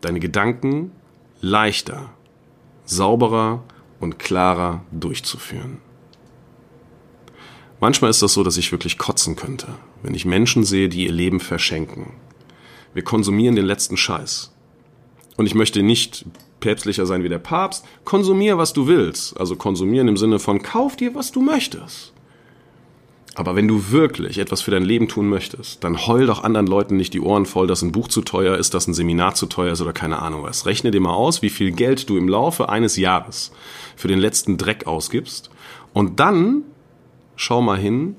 Deine 0.00 0.20
Gedanken 0.20 0.92
leichter, 1.40 2.10
sauberer 2.84 3.64
und 3.98 4.20
klarer 4.20 4.84
durchzuführen. 4.92 5.78
Manchmal 7.80 8.10
ist 8.10 8.22
das 8.22 8.32
so, 8.32 8.44
dass 8.44 8.56
ich 8.56 8.70
wirklich 8.70 8.96
kotzen 8.96 9.34
könnte, 9.34 9.66
wenn 10.02 10.14
ich 10.14 10.24
Menschen 10.24 10.64
sehe, 10.64 10.88
die 10.88 11.04
ihr 11.04 11.12
Leben 11.12 11.40
verschenken. 11.40 12.12
Wir 12.94 13.02
konsumieren 13.04 13.56
den 13.56 13.66
letzten 13.66 13.96
Scheiß. 13.96 14.52
Und 15.36 15.46
ich 15.46 15.54
möchte 15.54 15.82
nicht 15.82 16.24
päpstlicher 16.60 17.06
sein 17.06 17.22
wie 17.22 17.28
der 17.28 17.38
Papst. 17.38 17.84
Konsumier, 18.04 18.58
was 18.58 18.72
du 18.72 18.86
willst. 18.86 19.38
Also 19.38 19.56
konsumieren 19.56 20.08
im 20.08 20.16
Sinne 20.16 20.38
von 20.38 20.62
kauf 20.62 20.96
dir, 20.96 21.14
was 21.14 21.32
du 21.32 21.40
möchtest. 21.40 22.12
Aber 23.38 23.54
wenn 23.54 23.68
du 23.68 23.92
wirklich 23.92 24.38
etwas 24.38 24.62
für 24.62 24.72
dein 24.72 24.82
Leben 24.82 25.06
tun 25.06 25.28
möchtest, 25.28 25.84
dann 25.84 26.08
heul 26.08 26.26
doch 26.26 26.42
anderen 26.42 26.66
Leuten 26.66 26.96
nicht 26.96 27.14
die 27.14 27.20
Ohren 27.20 27.46
voll, 27.46 27.68
dass 27.68 27.82
ein 27.82 27.92
Buch 27.92 28.08
zu 28.08 28.22
teuer 28.22 28.56
ist, 28.56 28.74
dass 28.74 28.88
ein 28.88 28.94
Seminar 28.94 29.36
zu 29.36 29.46
teuer 29.46 29.74
ist 29.74 29.80
oder 29.80 29.92
keine 29.92 30.20
Ahnung 30.20 30.42
was. 30.42 30.66
Rechne 30.66 30.90
dir 30.90 31.00
mal 31.00 31.14
aus, 31.14 31.40
wie 31.40 31.50
viel 31.50 31.70
Geld 31.70 32.10
du 32.10 32.16
im 32.16 32.28
Laufe 32.28 32.68
eines 32.68 32.96
Jahres 32.96 33.52
für 33.94 34.08
den 34.08 34.18
letzten 34.18 34.56
Dreck 34.56 34.88
ausgibst. 34.88 35.50
Und 35.92 36.18
dann 36.18 36.62
schau 37.36 37.62
mal 37.62 37.78
hin, 37.78 38.16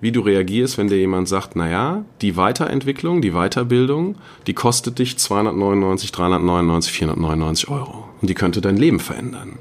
wie 0.00 0.12
du 0.12 0.20
reagierst, 0.20 0.76
wenn 0.76 0.88
dir 0.88 0.98
jemand 0.98 1.28
sagt, 1.28 1.56
naja, 1.56 2.04
die 2.20 2.36
Weiterentwicklung, 2.36 3.22
die 3.22 3.32
Weiterbildung, 3.32 4.16
die 4.46 4.52
kostet 4.52 4.98
dich 4.98 5.16
299, 5.16 6.12
399, 6.12 6.92
499 6.92 7.68
Euro. 7.68 8.08
Und 8.20 8.28
die 8.28 8.34
könnte 8.34 8.60
dein 8.60 8.76
Leben 8.76 9.00
verändern. 9.00 9.58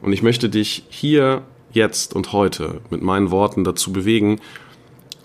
Und 0.00 0.12
ich 0.12 0.22
möchte 0.22 0.48
dich 0.48 0.84
hier 0.88 1.42
jetzt 1.72 2.14
und 2.14 2.32
heute 2.32 2.80
mit 2.90 3.02
meinen 3.02 3.30
Worten 3.30 3.64
dazu 3.64 3.92
bewegen, 3.92 4.40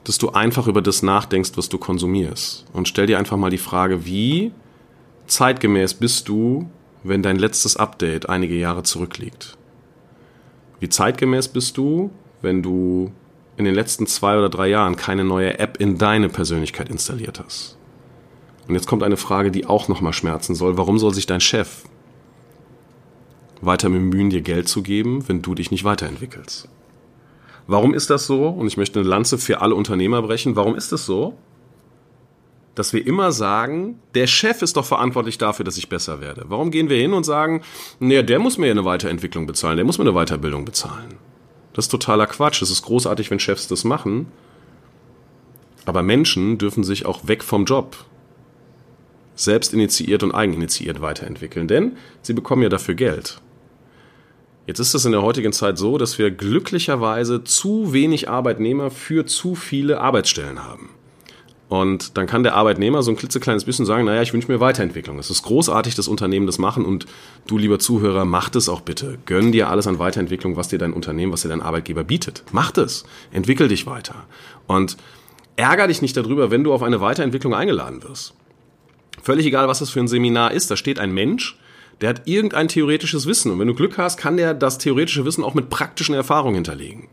dass 0.03 0.17
du 0.17 0.31
einfach 0.31 0.67
über 0.67 0.81
das 0.81 1.03
nachdenkst, 1.03 1.51
was 1.55 1.69
du 1.69 1.77
konsumierst. 1.77 2.65
Und 2.73 2.87
stell 2.87 3.05
dir 3.05 3.19
einfach 3.19 3.37
mal 3.37 3.51
die 3.51 3.57
Frage, 3.57 4.05
wie 4.05 4.51
zeitgemäß 5.27 5.93
bist 5.93 6.27
du, 6.27 6.69
wenn 7.03 7.21
dein 7.21 7.37
letztes 7.37 7.77
Update 7.77 8.27
einige 8.27 8.55
Jahre 8.55 8.83
zurückliegt? 8.83 9.55
Wie 10.79 10.89
zeitgemäß 10.89 11.47
bist 11.47 11.77
du, 11.77 12.11
wenn 12.41 12.61
du 12.61 13.11
in 13.57 13.65
den 13.65 13.75
letzten 13.75 14.07
zwei 14.07 14.37
oder 14.37 14.49
drei 14.49 14.67
Jahren 14.67 14.95
keine 14.95 15.23
neue 15.23 15.59
App 15.59 15.77
in 15.79 15.97
deine 15.97 16.29
Persönlichkeit 16.29 16.89
installiert 16.89 17.41
hast? 17.43 17.77
Und 18.67 18.75
jetzt 18.75 18.87
kommt 18.87 19.03
eine 19.03 19.17
Frage, 19.17 19.51
die 19.51 19.65
auch 19.65 19.87
nochmal 19.87 20.13
schmerzen 20.13 20.55
soll. 20.55 20.77
Warum 20.77 20.97
soll 20.97 21.13
sich 21.13 21.25
dein 21.25 21.41
Chef 21.41 21.83
weiter 23.65 23.89
bemühen, 23.89 24.29
dir 24.29 24.41
Geld 24.41 24.67
zu 24.67 24.81
geben, 24.81 25.27
wenn 25.27 25.41
du 25.41 25.55
dich 25.55 25.71
nicht 25.71 25.83
weiterentwickelst. 25.83 26.67
Warum 27.67 27.93
ist 27.93 28.09
das 28.09 28.25
so? 28.25 28.47
Und 28.47 28.67
ich 28.67 28.77
möchte 28.77 28.99
eine 28.99 29.07
Lanze 29.07 29.37
für 29.37 29.61
alle 29.61 29.75
Unternehmer 29.75 30.21
brechen. 30.21 30.55
Warum 30.55 30.75
ist 30.75 30.85
es 30.85 30.89
das 30.89 31.05
so? 31.05 31.37
Dass 32.75 32.91
wir 32.91 33.05
immer 33.05 33.31
sagen, 33.31 33.99
der 34.15 34.27
Chef 34.27 34.61
ist 34.61 34.75
doch 34.75 34.85
verantwortlich 34.85 35.37
dafür, 35.37 35.63
dass 35.63 35.77
ich 35.77 35.89
besser 35.89 36.19
werde. 36.19 36.45
Warum 36.47 36.71
gehen 36.71 36.89
wir 36.89 36.97
hin 36.97 37.13
und 37.13 37.23
sagen, 37.23 37.61
nee, 37.99 38.21
der 38.23 38.39
muss 38.39 38.57
mir 38.57 38.71
eine 38.71 38.83
Weiterentwicklung 38.83 39.45
bezahlen, 39.45 39.77
der 39.77 39.85
muss 39.85 39.97
mir 39.97 40.05
eine 40.05 40.13
Weiterbildung 40.13 40.65
bezahlen? 40.65 41.15
Das 41.73 41.85
ist 41.85 41.91
totaler 41.91 42.27
Quatsch. 42.27 42.61
Es 42.61 42.71
ist 42.71 42.83
großartig, 42.83 43.29
wenn 43.31 43.39
Chefs 43.39 43.67
das 43.67 43.83
machen. 43.83 44.27
Aber 45.85 46.03
Menschen 46.03 46.57
dürfen 46.57 46.83
sich 46.83 47.05
auch 47.05 47.27
weg 47.27 47.43
vom 47.43 47.65
Job 47.65 48.05
selbst 49.35 49.73
initiiert 49.73 50.23
und 50.23 50.31
eigeninitiiert 50.31 51.01
weiterentwickeln, 51.01 51.67
denn 51.67 51.97
sie 52.21 52.33
bekommen 52.33 52.61
ja 52.61 52.69
dafür 52.69 52.93
Geld. 52.93 53.41
Jetzt 54.67 54.79
ist 54.79 54.93
es 54.93 55.05
in 55.05 55.11
der 55.11 55.23
heutigen 55.23 55.51
Zeit 55.51 55.77
so, 55.77 55.97
dass 55.97 56.17
wir 56.17 56.31
glücklicherweise 56.31 57.43
zu 57.43 57.91
wenig 57.91 58.29
Arbeitnehmer 58.29 58.91
für 58.91 59.25
zu 59.25 59.55
viele 59.55 59.99
Arbeitsstellen 59.99 60.63
haben. 60.63 60.89
Und 61.69 62.17
dann 62.17 62.27
kann 62.27 62.43
der 62.43 62.55
Arbeitnehmer 62.55 63.01
so 63.01 63.11
ein 63.11 63.17
klitzekleines 63.17 63.63
bisschen 63.65 63.85
sagen, 63.85 64.05
naja, 64.05 64.21
ich 64.21 64.33
wünsche 64.33 64.51
mir 64.51 64.59
Weiterentwicklung. 64.59 65.17
Es 65.17 65.29
ist 65.29 65.43
großartig, 65.43 65.95
dass 65.95 66.07
Unternehmen 66.07 66.45
das 66.45 66.59
machen 66.59 66.85
und 66.85 67.05
du, 67.47 67.57
lieber 67.57 67.79
Zuhörer, 67.79 68.25
mach 68.25 68.49
das 68.49 68.69
auch 68.69 68.81
bitte. 68.81 69.17
Gönn 69.25 69.51
dir 69.51 69.69
alles 69.69 69.87
an 69.87 69.97
Weiterentwicklung, 69.97 70.55
was 70.55 70.67
dir 70.67 70.77
dein 70.77 70.93
Unternehmen, 70.93 71.31
was 71.31 71.41
dir 71.41 71.49
dein 71.49 71.61
Arbeitgeber 71.61 72.03
bietet. 72.03 72.43
Mach 72.51 72.71
das. 72.71 73.05
Entwickel 73.31 73.69
dich 73.69 73.87
weiter. 73.87 74.25
Und 74.67 74.97
ärger 75.55 75.87
dich 75.87 76.01
nicht 76.01 76.17
darüber, 76.17 76.51
wenn 76.51 76.63
du 76.63 76.73
auf 76.73 76.83
eine 76.83 77.01
Weiterentwicklung 77.01 77.55
eingeladen 77.55 78.03
wirst. 78.03 78.33
Völlig 79.21 79.45
egal, 79.45 79.67
was 79.67 79.79
das 79.79 79.89
für 79.89 79.99
ein 79.99 80.07
Seminar 80.07 80.51
ist, 80.51 80.69
da 80.69 80.75
steht 80.75 80.99
ein 80.99 81.13
Mensch, 81.13 81.57
der 82.01 82.09
hat 82.09 82.23
irgendein 82.25 82.67
theoretisches 82.67 83.25
Wissen. 83.25 83.51
Und 83.51 83.59
wenn 83.59 83.67
du 83.67 83.73
Glück 83.73 83.97
hast, 83.97 84.17
kann 84.17 84.37
der 84.37 84.53
das 84.53 84.77
theoretische 84.77 85.25
Wissen 85.25 85.43
auch 85.43 85.53
mit 85.53 85.69
praktischen 85.69 86.13
Erfahrungen 86.13 86.55
hinterlegen. 86.55 87.07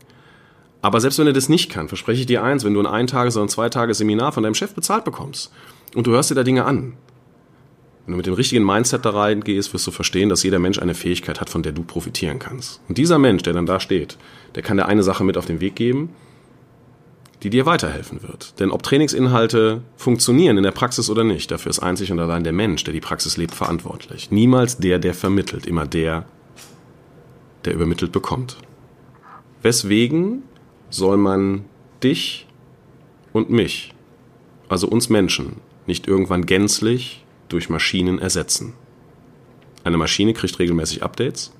Aber 0.81 0.99
selbst 0.99 1.19
wenn 1.19 1.27
er 1.27 1.33
das 1.33 1.49
nicht 1.49 1.71
kann, 1.71 1.87
verspreche 1.87 2.21
ich 2.21 2.25
dir 2.25 2.43
eins, 2.43 2.63
wenn 2.63 2.73
du 2.73 2.79
ein 2.79 2.87
Eintages- 2.87 3.35
oder 3.35 3.45
ein 3.45 3.49
Zweitages-Seminar 3.49 4.31
von 4.31 4.43
deinem 4.43 4.55
Chef 4.55 4.73
bezahlt 4.73 5.03
bekommst 5.03 5.51
und 5.95 6.07
du 6.07 6.11
hörst 6.11 6.31
dir 6.31 6.35
da 6.35 6.43
Dinge 6.43 6.65
an, 6.65 6.93
wenn 8.05 8.13
du 8.13 8.17
mit 8.17 8.25
dem 8.25 8.33
richtigen 8.33 8.65
Mindset 8.65 9.05
da 9.05 9.11
reingehst, 9.11 9.73
wirst 9.73 9.85
du 9.85 9.91
verstehen, 9.91 10.29
dass 10.29 10.41
jeder 10.41 10.57
Mensch 10.57 10.79
eine 10.79 10.95
Fähigkeit 10.95 11.39
hat, 11.39 11.49
von 11.49 11.61
der 11.61 11.71
du 11.71 11.83
profitieren 11.83 12.39
kannst. 12.39 12.81
Und 12.89 12.97
dieser 12.97 13.19
Mensch, 13.19 13.43
der 13.43 13.53
dann 13.53 13.67
da 13.67 13.79
steht, 13.79 14.17
der 14.55 14.63
kann 14.63 14.77
dir 14.77 14.87
eine 14.87 15.03
Sache 15.03 15.23
mit 15.23 15.37
auf 15.37 15.45
den 15.45 15.61
Weg 15.61 15.75
geben, 15.75 16.09
die 17.43 17.51
dir 17.51 17.65
weiterhelfen 17.65 18.23
wird. 18.23 18.59
Denn 18.59 18.71
ob 18.71 18.81
Trainingsinhalte 18.83 19.81
funktionieren 19.97 20.57
in 20.57 20.63
der 20.63 20.71
Praxis 20.71 21.09
oder 21.09 21.23
nicht, 21.23 21.51
dafür 21.51 21.69
ist 21.69 21.79
einzig 21.79 22.11
und 22.11 22.19
allein 22.19 22.43
der 22.43 22.53
Mensch, 22.53 22.83
der 22.83 22.93
die 22.93 23.01
Praxis 23.01 23.37
lebt, 23.37 23.53
verantwortlich. 23.53 24.31
Niemals 24.31 24.77
der, 24.77 24.97
der 24.97 25.13
vermittelt, 25.13 25.65
immer 25.65 25.85
der, 25.85 26.25
der 27.65 27.73
übermittelt 27.73 28.11
bekommt. 28.11 28.57
Weswegen 29.61 30.43
soll 30.91 31.17
man 31.17 31.65
dich 32.03 32.45
und 33.33 33.49
mich, 33.49 33.95
also 34.69 34.87
uns 34.87 35.09
Menschen, 35.09 35.57
nicht 35.87 36.07
irgendwann 36.07 36.45
gänzlich 36.45 37.25
durch 37.49 37.69
Maschinen 37.69 38.19
ersetzen? 38.19 38.73
Eine 39.83 39.97
Maschine 39.97 40.33
kriegt 40.33 40.59
regelmäßig 40.59 41.01
Updates, 41.01 41.51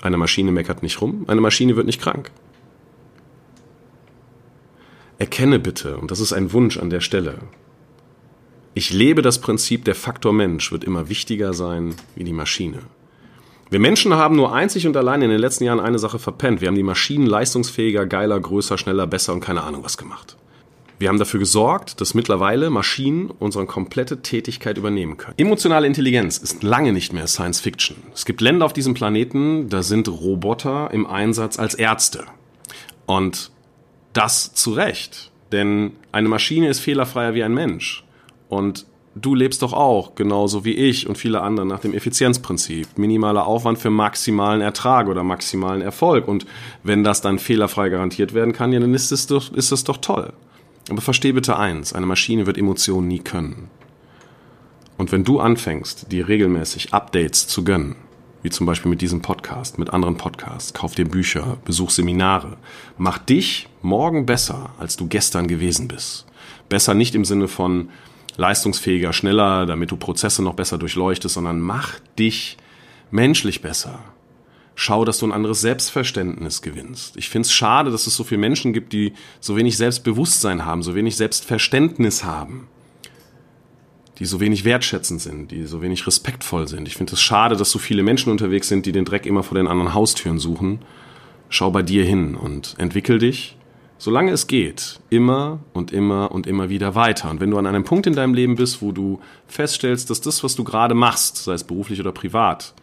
eine 0.00 0.16
Maschine 0.16 0.52
meckert 0.52 0.84
nicht 0.84 1.00
rum, 1.00 1.24
eine 1.26 1.40
Maschine 1.40 1.74
wird 1.74 1.86
nicht 1.86 2.00
krank. 2.00 2.30
Erkenne 5.18 5.58
bitte, 5.58 5.96
und 5.96 6.12
das 6.12 6.20
ist 6.20 6.32
ein 6.32 6.52
Wunsch 6.52 6.76
an 6.78 6.90
der 6.90 7.00
Stelle, 7.00 7.40
ich 8.74 8.92
lebe 8.92 9.22
das 9.22 9.40
Prinzip, 9.40 9.84
der 9.84 9.96
Faktor 9.96 10.32
Mensch 10.32 10.70
wird 10.70 10.84
immer 10.84 11.08
wichtiger 11.08 11.52
sein 11.52 11.96
wie 12.14 12.22
die 12.22 12.32
Maschine. 12.32 12.78
Wir 13.70 13.80
Menschen 13.80 14.14
haben 14.14 14.36
nur 14.36 14.54
einzig 14.54 14.86
und 14.86 14.96
allein 14.96 15.20
in 15.20 15.28
den 15.28 15.38
letzten 15.38 15.64
Jahren 15.64 15.80
eine 15.80 15.98
Sache 15.98 16.18
verpennt. 16.18 16.62
Wir 16.62 16.68
haben 16.68 16.74
die 16.74 16.82
Maschinen 16.82 17.26
leistungsfähiger, 17.26 18.06
geiler, 18.06 18.40
größer, 18.40 18.78
schneller, 18.78 19.06
besser 19.06 19.34
und 19.34 19.40
keine 19.40 19.62
Ahnung 19.62 19.84
was 19.84 19.98
gemacht. 19.98 20.38
Wir 20.98 21.08
haben 21.08 21.18
dafür 21.18 21.38
gesorgt, 21.38 22.00
dass 22.00 22.14
mittlerweile 22.14 22.70
Maschinen 22.70 23.30
unsere 23.30 23.66
komplette 23.66 24.22
Tätigkeit 24.22 24.78
übernehmen 24.78 25.16
können. 25.18 25.34
Emotionale 25.36 25.86
Intelligenz 25.86 26.38
ist 26.38 26.62
lange 26.62 26.92
nicht 26.92 27.12
mehr 27.12 27.26
Science 27.26 27.60
Fiction. 27.60 27.96
Es 28.14 28.24
gibt 28.24 28.40
Länder 28.40 28.64
auf 28.64 28.72
diesem 28.72 28.94
Planeten, 28.94 29.68
da 29.68 29.82
sind 29.82 30.08
Roboter 30.08 30.90
im 30.90 31.06
Einsatz 31.06 31.58
als 31.58 31.74
Ärzte. 31.74 32.24
Und 33.06 33.52
das 34.14 34.54
zu 34.54 34.72
Recht. 34.72 35.30
Denn 35.52 35.92
eine 36.10 36.28
Maschine 36.28 36.68
ist 36.68 36.80
fehlerfreier 36.80 37.34
wie 37.34 37.44
ein 37.44 37.54
Mensch. 37.54 38.04
Und 38.48 38.86
du 39.20 39.34
lebst 39.34 39.62
doch 39.62 39.72
auch, 39.72 40.14
genauso 40.14 40.64
wie 40.64 40.74
ich 40.74 41.08
und 41.08 41.18
viele 41.18 41.40
andere, 41.40 41.66
nach 41.66 41.80
dem 41.80 41.94
Effizienzprinzip. 41.94 42.96
Minimaler 42.96 43.46
Aufwand 43.46 43.78
für 43.78 43.90
maximalen 43.90 44.60
Ertrag 44.60 45.08
oder 45.08 45.22
maximalen 45.22 45.82
Erfolg. 45.82 46.28
Und 46.28 46.46
wenn 46.82 47.04
das 47.04 47.20
dann 47.20 47.38
fehlerfrei 47.38 47.88
garantiert 47.88 48.34
werden 48.34 48.52
kann, 48.52 48.72
ja, 48.72 48.80
dann 48.80 48.94
ist 48.94 49.12
es 49.12 49.26
doch, 49.26 49.52
ist 49.52 49.72
es 49.72 49.84
doch 49.84 49.98
toll. 49.98 50.32
Aber 50.90 51.00
versteh 51.00 51.32
bitte 51.32 51.58
eins, 51.58 51.92
eine 51.92 52.06
Maschine 52.06 52.46
wird 52.46 52.58
Emotionen 52.58 53.08
nie 53.08 53.18
können. 53.18 53.70
Und 54.96 55.12
wenn 55.12 55.24
du 55.24 55.38
anfängst, 55.38 56.10
dir 56.10 56.28
regelmäßig 56.28 56.92
Updates 56.92 57.46
zu 57.46 57.62
gönnen, 57.62 57.96
wie 58.42 58.50
zum 58.50 58.66
Beispiel 58.66 58.90
mit 58.90 59.00
diesem 59.00 59.22
Podcast, 59.22 59.78
mit 59.78 59.90
anderen 59.90 60.16
Podcasts. 60.16 60.72
Kauf 60.74 60.94
dir 60.94 61.04
Bücher, 61.04 61.58
besuch 61.64 61.90
Seminare. 61.90 62.56
Mach 62.96 63.18
dich 63.18 63.68
morgen 63.82 64.26
besser, 64.26 64.70
als 64.78 64.96
du 64.96 65.06
gestern 65.06 65.46
gewesen 65.46 65.88
bist. 65.88 66.26
Besser 66.68 66.94
nicht 66.94 67.14
im 67.14 67.24
Sinne 67.24 67.48
von 67.48 67.90
leistungsfähiger, 68.38 69.12
schneller, 69.12 69.66
damit 69.66 69.90
du 69.90 69.96
Prozesse 69.96 70.42
noch 70.42 70.54
besser 70.54 70.78
durchleuchtest, 70.78 71.34
sondern 71.34 71.60
mach 71.60 72.00
dich 72.18 72.56
menschlich 73.10 73.60
besser. 73.60 73.98
Schau, 74.74 75.04
dass 75.04 75.18
du 75.18 75.26
ein 75.26 75.32
anderes 75.32 75.60
Selbstverständnis 75.60 76.62
gewinnst. 76.62 77.16
Ich 77.16 77.28
finde 77.28 77.46
es 77.46 77.52
schade, 77.52 77.90
dass 77.90 78.06
es 78.06 78.16
so 78.16 78.24
viele 78.24 78.40
Menschen 78.40 78.72
gibt, 78.72 78.92
die 78.92 79.12
so 79.40 79.56
wenig 79.56 79.76
Selbstbewusstsein 79.76 80.64
haben, 80.64 80.82
so 80.82 80.94
wenig 80.94 81.16
Selbstverständnis 81.16 82.24
haben 82.24 82.68
die 84.18 84.24
so 84.24 84.40
wenig 84.40 84.64
wertschätzend 84.64 85.20
sind, 85.20 85.50
die 85.50 85.64
so 85.64 85.80
wenig 85.80 86.06
respektvoll 86.06 86.66
sind. 86.66 86.88
Ich 86.88 86.96
finde 86.96 87.12
es 87.14 87.20
schade, 87.20 87.56
dass 87.56 87.70
so 87.70 87.78
viele 87.78 88.02
Menschen 88.02 88.32
unterwegs 88.32 88.68
sind, 88.68 88.84
die 88.84 88.92
den 88.92 89.04
Dreck 89.04 89.26
immer 89.26 89.42
vor 89.42 89.56
den 89.56 89.68
anderen 89.68 89.94
Haustüren 89.94 90.38
suchen. 90.38 90.80
Schau 91.48 91.70
bei 91.70 91.82
dir 91.82 92.04
hin 92.04 92.34
und 92.34 92.74
entwickel 92.78 93.18
dich, 93.18 93.56
solange 93.98 94.30
es 94.30 94.46
geht, 94.46 95.00
immer 95.10 95.58
und 95.72 95.92
immer 95.92 96.32
und 96.32 96.46
immer 96.46 96.68
wieder 96.68 96.94
weiter. 96.94 97.30
Und 97.30 97.40
wenn 97.40 97.50
du 97.50 97.58
an 97.58 97.66
einem 97.66 97.84
Punkt 97.84 98.06
in 98.06 98.14
deinem 98.14 98.34
Leben 98.34 98.54
bist, 98.54 98.80
wo 98.80 98.92
du 98.92 99.20
feststellst, 99.46 100.08
dass 100.08 100.20
das, 100.20 100.42
was 100.42 100.54
du 100.54 100.64
gerade 100.64 100.94
machst, 100.94 101.44
sei 101.44 101.52
es 101.52 101.64
beruflich 101.64 102.00
oder 102.00 102.12
privat, 102.12 102.74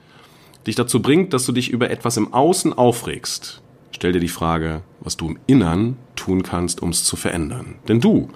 dich 0.68 0.76
dazu 0.76 1.02
bringt, 1.02 1.34
dass 1.34 1.46
du 1.46 1.52
dich 1.52 1.70
über 1.70 1.90
etwas 1.90 2.18
im 2.18 2.34
Außen 2.34 2.74
aufregst, 2.74 3.62
stell 3.92 4.12
dir 4.12 4.20
die 4.20 4.28
Frage, 4.28 4.82
was 5.00 5.18
du 5.18 5.30
im 5.30 5.40
Innern 5.48 5.98
tun 6.16 6.44
kannst, 6.44 6.82
um 6.82 6.90
es 6.90 7.06
zu 7.06 7.16
verändern. 7.16 7.76
Denn 7.88 8.02
du 8.02 8.30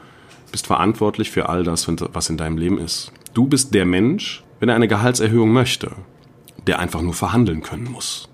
bist 0.52 0.68
verantwortlich 0.68 1.32
für 1.32 1.50
all 1.50 1.64
das, 1.64 1.88
was 2.14 2.30
in 2.30 2.38
deinem 2.38 2.58
Leben 2.58 2.80
ist. 2.80 3.12
Du 3.34 3.46
bist 3.46 3.74
der 3.74 3.86
Mensch, 3.86 4.44
wenn 4.60 4.70
er 4.70 4.76
eine 4.76 4.88
Gehaltserhöhung 4.88 5.52
möchte, 5.52 5.92
der 6.66 6.80
einfach 6.80 7.02
nur 7.02 7.14
verhandeln 7.14 7.62
können 7.62 7.92
muss. 7.92 8.30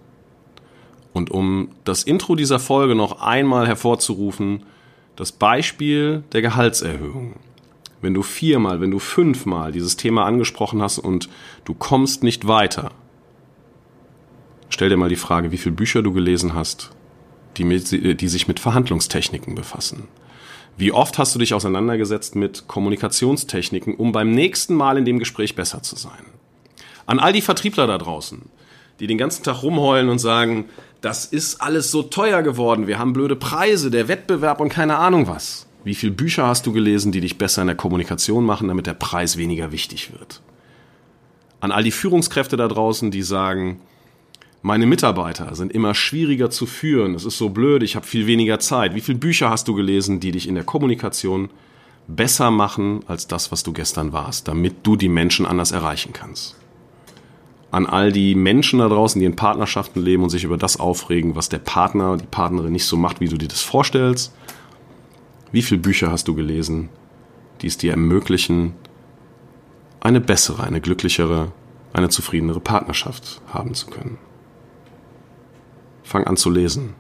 Und 1.16 1.32
um 1.32 1.70
das 1.86 2.04
Intro 2.04 2.36
dieser 2.36 2.60
Folge 2.60 2.94
noch 2.94 3.22
einmal 3.22 3.68
hervorzurufen, 3.68 4.64
das 5.16 5.32
Beispiel 5.32 6.26
der 6.34 6.42
Gehaltserhöhung. 6.42 7.36
Wenn 8.02 8.14
du 8.14 8.22
viermal, 8.22 8.82
wenn 8.82 8.92
du 8.92 9.00
fünfmal 9.00 9.72
dieses 9.72 9.96
Thema 9.96 10.26
angesprochen 10.26 10.82
hast 10.82 11.00
und 11.00 11.30
du 11.64 11.74
kommst 11.74 12.22
nicht 12.22 12.50
weiter, 12.50 12.92
stell 14.68 14.90
dir 14.90 14.98
mal 14.98 15.08
die 15.08 15.16
Frage, 15.16 15.54
wie 15.54 15.58
viele 15.58 15.74
Bücher 15.74 16.02
du 16.02 16.12
gelesen 16.12 16.54
hast, 16.54 16.92
die, 17.56 17.64
mit, 17.64 17.92
die 17.92 18.28
sich 18.28 18.50
mit 18.50 18.60
Verhandlungstechniken 18.60 19.56
befassen? 19.56 20.10
Wie 20.76 20.92
oft 20.92 21.18
hast 21.18 21.34
du 21.34 21.40
dich 21.40 21.54
auseinandergesetzt 21.54 22.36
mit 22.36 22.68
Kommunikationstechniken, 22.68 23.96
um 23.96 24.12
beim 24.12 24.32
nächsten 24.32 24.76
Mal 24.76 24.98
in 24.98 25.06
dem 25.06 25.20
Gespräch 25.20 25.56
besser 25.56 25.82
zu 25.82 25.96
sein? 25.96 26.26
An 27.06 27.20
all 27.20 27.32
die 27.32 27.40
Vertriebler 27.40 27.88
da 27.88 27.98
draußen, 27.98 28.42
die 29.00 29.08
den 29.08 29.18
ganzen 29.18 29.44
Tag 29.44 29.64
rumheulen 29.64 30.10
und 30.10 30.20
sagen, 30.20 30.66
das 31.06 31.24
ist 31.24 31.62
alles 31.62 31.92
so 31.92 32.02
teuer 32.02 32.42
geworden, 32.42 32.88
wir 32.88 32.98
haben 32.98 33.14
blöde 33.14 33.36
Preise, 33.36 33.92
der 33.92 34.08
Wettbewerb 34.08 34.60
und 34.60 34.70
keine 34.70 34.98
Ahnung 34.98 35.28
was. 35.28 35.68
Wie 35.84 35.94
viele 35.94 36.14
Bücher 36.14 36.48
hast 36.48 36.66
du 36.66 36.74
gelesen, 36.74 37.12
die 37.12 37.22
dich 37.22 37.38
besser 37.38 37.62
in 37.62 37.68
der 37.68 37.76
Kommunikation 37.76 38.44
machen, 38.44 38.70
damit 38.70 38.88
der 38.88 38.96
Preis 38.96 39.38
weniger 39.38 39.72
wichtig 39.72 40.12
wird? 40.14 40.42
An 41.60 41.72
all 41.72 41.84
die 41.84 41.92
Führungskräfte 41.92 42.58
da 42.58 42.68
draußen, 42.68 43.12
die 43.12 43.22
sagen, 43.22 43.82
meine 44.64 44.88
Mitarbeiter 44.88 45.54
sind 45.54 45.72
immer 45.72 45.94
schwieriger 45.94 46.50
zu 46.50 46.66
führen, 46.66 47.14
es 47.14 47.24
ist 47.24 47.38
so 47.38 47.50
blöd, 47.50 47.84
ich 47.84 47.96
habe 47.96 48.08
viel 48.08 48.26
weniger 48.26 48.60
Zeit. 48.60 48.96
Wie 48.96 49.02
viele 49.02 49.20
Bücher 49.20 49.52
hast 49.52 49.68
du 49.68 49.76
gelesen, 49.76 50.20
die 50.20 50.32
dich 50.32 50.48
in 50.48 50.56
der 50.56 50.64
Kommunikation 50.64 51.52
besser 52.08 52.50
machen 52.50 53.02
als 53.06 53.28
das, 53.28 53.52
was 53.52 53.62
du 53.62 53.74
gestern 53.74 54.12
warst, 54.12 54.48
damit 54.48 54.78
du 54.82 54.96
die 54.96 55.10
Menschen 55.10 55.46
anders 55.46 55.72
erreichen 55.72 56.14
kannst? 56.14 56.56
An 57.76 57.86
all 57.86 58.14
die 58.14 58.36
Menschen 58.36 58.80
da 58.80 58.88
draußen, 58.88 59.20
die 59.20 59.26
in 59.26 59.36
Partnerschaften 59.36 60.02
leben 60.02 60.24
und 60.24 60.30
sich 60.30 60.46
über 60.46 60.58
das 60.58 60.80
aufregen, 60.80 61.36
was 61.36 61.50
der 61.50 61.58
Partner, 61.58 62.16
die 62.16 62.26
Partnerin 62.26 62.72
nicht 62.72 62.86
so 62.86 62.96
macht, 62.96 63.20
wie 63.20 63.28
du 63.28 63.38
dir 63.38 63.50
das 63.50 63.62
vorstellst. 63.62 64.34
Wie 65.52 65.62
viele 65.62 65.82
Bücher 65.82 66.10
hast 66.10 66.30
du 66.30 66.36
gelesen, 66.36 66.88
die 67.62 67.68
es 67.68 67.78
dir 67.78 67.92
ermöglichen, 67.92 68.76
eine 70.00 70.22
bessere, 70.22 70.64
eine 70.64 70.80
glücklichere, 70.80 71.52
eine 71.92 72.08
zufriedenere 72.08 72.62
Partnerschaft 72.62 73.42
haben 73.52 73.74
zu 73.74 73.88
können? 73.88 74.20
fang 76.06 76.24
an 76.26 76.38
zu 76.38 76.50
lesen. 76.50 76.94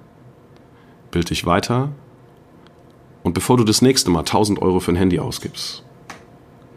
Bild 1.12 1.30
dich 1.30 1.46
weiter. 1.46 1.92
Und 3.24 3.34
bevor 3.34 3.56
du 3.56 3.64
das 3.64 3.82
nächste 3.82 4.10
Mal 4.10 4.20
1000 4.20 4.62
Euro 4.62 4.80
für 4.80 4.92
ein 4.92 4.98
Handy 4.98 5.20
ausgibst, 5.20 5.84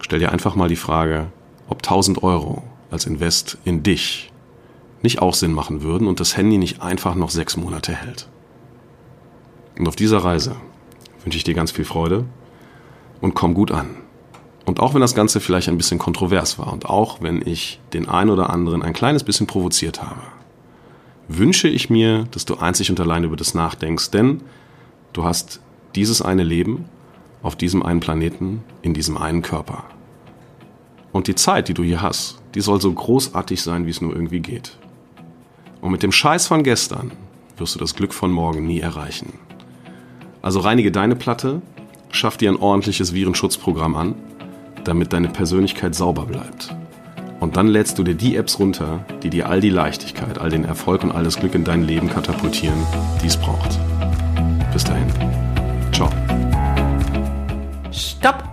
stell 0.01 0.19
dir 0.19 0.31
einfach 0.31 0.55
mal 0.55 0.69
die 0.69 0.77
Frage, 0.77 1.33
ob 1.69 1.79
1000 1.79 2.23
Euro 2.23 2.63
als 2.91 3.07
Invest 3.07 3.59
in 3.65 3.83
dich 3.83 4.33
nicht 5.03 5.21
auch 5.21 5.35
Sinn 5.35 5.53
machen 5.53 5.83
würden 5.83 6.09
und 6.09 6.21
das 6.21 6.37
Handy 6.37 6.59
nicht 6.59 6.83
einfach 6.83 7.15
noch 7.15 7.31
sechs 7.31 7.57
Monate 7.57 7.95
hält. 7.95 8.29
Und 9.79 9.87
auf 9.87 9.97
dieser 9.97 10.19
Reise 10.19 10.57
wünsche 11.23 11.39
ich 11.39 11.45
dir 11.45 11.55
ganz 11.55 11.71
viel 11.71 11.85
Freude 11.85 12.25
und 13.21 13.35
komm 13.35 13.55
gut 13.55 13.71
an. 13.71 13.91
Und 14.65 14.81
auch 14.81 14.95
wenn 14.95 15.01
das 15.01 15.15
Ganze 15.15 15.41
vielleicht 15.41 15.69
ein 15.69 15.79
bisschen 15.79 15.99
kontrovers 15.99 16.59
war 16.59 16.73
und 16.73 16.87
auch 16.87 17.23
wenn 17.23 17.47
ich 17.47 17.81
den 17.93 18.09
einen 18.09 18.31
oder 18.31 18.51
anderen 18.51 18.83
ein 18.83 18.93
kleines 18.93 19.25
bisschen 19.25 19.47
provoziert 19.47 20.03
habe, 20.03 20.21
wünsche 21.29 21.69
ich 21.69 21.91
mir, 21.91 22.27
dass 22.33 22.45
du 22.45 22.57
einzig 22.57 22.91
und 22.91 23.01
allein 23.01 23.25
über 23.25 23.37
das 23.37 23.55
nachdenkst, 23.55 24.11
denn 24.11 24.43
du 25.13 25.25
hast 25.25 25.61
dieses 25.95 26.21
eine 26.21 26.43
Leben 26.43 26.87
auf 27.43 27.57
diesem 27.57 27.83
einen 27.83 28.01
Planeten, 28.01 28.63
in 28.83 28.95
diesem 28.95 29.17
einen 29.17 29.43
Körper. 29.43 29.85
Und 31.19 31.27
die 31.27 31.35
Zeit, 31.35 31.67
die 31.67 31.75
du 31.75 31.83
hier 31.83 32.01
hast, 32.01 32.39
die 32.55 32.61
soll 32.61 32.81
so 32.81 32.93
großartig 32.93 33.61
sein, 33.61 33.87
wie 33.87 33.91
es 33.91 34.01
nur 34.01 34.13
irgendwie 34.13 34.39
geht. 34.39 34.79
Und 35.81 35.91
mit 35.91 36.05
dem 36.05 36.13
Scheiß 36.13 36.47
von 36.47 36.63
gestern 36.63 37.11
wirst 37.57 37.75
du 37.75 37.81
das 37.81 37.97
Glück 37.97 38.15
von 38.15 38.31
morgen 38.31 38.69
nie 38.69 38.79
erreichen. 38.79 39.33
Also 40.43 40.61
reinige 40.61 40.93
deine 40.93 41.17
Platte, 41.17 41.61
schaff 42.13 42.37
dir 42.37 42.53
ein 42.53 42.57
ordentliches 42.57 43.15
Virenschutzprogramm 43.15 43.97
an, 43.97 44.15
damit 44.85 45.13
deine 45.13 45.29
Persönlichkeit 45.29 45.97
sauber 45.97 46.25
bleibt. 46.25 46.73
Und 47.41 47.57
dann 47.57 47.67
lädst 47.67 47.99
du 47.99 48.05
dir 48.05 48.15
die 48.15 48.37
Apps 48.37 48.61
runter, 48.61 49.05
die 49.25 49.31
dir 49.31 49.49
all 49.49 49.61
die 49.61 49.71
Leichtigkeit, 49.71 50.39
all 50.39 50.51
den 50.51 50.63
Erfolg 50.63 51.03
und 51.03 51.11
all 51.11 51.25
das 51.25 51.41
Glück 51.41 51.57
in 51.57 51.65
dein 51.65 51.83
Leben 51.83 52.09
katapultieren, 52.09 52.79
die 53.25 53.27
es 53.27 53.37
braucht. 53.37 53.77
Bis 54.73 54.85
dahin. 54.85 55.09
Ciao. 55.93 56.09
Stopp! 57.91 58.45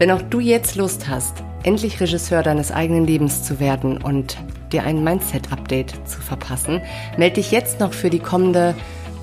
Wenn 0.00 0.10
auch 0.10 0.22
du 0.22 0.40
jetzt 0.40 0.74
Lust 0.74 1.06
hast, 1.08 1.44
endlich 1.64 2.00
Regisseur 2.00 2.42
deines 2.42 2.70
eigenen 2.70 3.06
Lebens 3.06 3.42
zu 3.42 3.58
werden 3.58 3.98
und 3.98 4.38
dir 4.72 4.84
ein 4.84 5.02
Mindset-Update 5.02 5.94
zu 6.06 6.20
verpassen, 6.20 6.80
melde 7.16 7.36
dich 7.36 7.50
jetzt 7.50 7.80
noch 7.80 7.92
für 7.92 8.10
die 8.10 8.20
kommende 8.20 8.74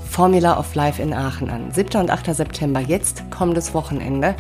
Formula 0.10 0.60
of 0.60 0.76
Life 0.76 1.02
in 1.02 1.14
Aachen 1.14 1.50
an. 1.50 1.72
7. 1.72 2.02
und 2.02 2.12
8. 2.12 2.36
September, 2.36 2.82
jetzt 2.82 3.24
kommendes 3.32 3.74
Wochenende. 3.74 4.36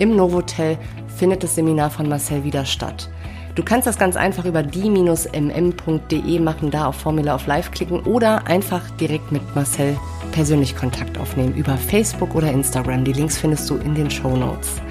Im 0.00 0.16
Novotel 0.16 0.76
findet 1.16 1.44
das 1.44 1.54
Seminar 1.54 1.90
von 1.90 2.08
Marcel 2.08 2.42
wieder 2.42 2.64
statt. 2.64 3.08
Du 3.54 3.62
kannst 3.62 3.86
das 3.86 3.96
ganz 3.98 4.16
einfach 4.16 4.44
über 4.44 4.64
die-mm.de 4.64 6.40
machen, 6.40 6.72
da 6.72 6.86
auf 6.86 6.96
Formula 6.96 7.36
of 7.36 7.46
Life 7.46 7.70
klicken 7.70 8.00
oder 8.00 8.48
einfach 8.48 8.90
direkt 8.92 9.30
mit 9.30 9.54
Marcel 9.54 9.96
persönlich 10.32 10.74
Kontakt 10.74 11.16
aufnehmen 11.18 11.54
über 11.54 11.76
Facebook 11.76 12.34
oder 12.34 12.50
Instagram. 12.50 13.04
Die 13.04 13.12
Links 13.12 13.38
findest 13.38 13.70
du 13.70 13.76
in 13.76 13.94
den 13.94 14.10
Show 14.10 14.36
Notes. 14.36 14.82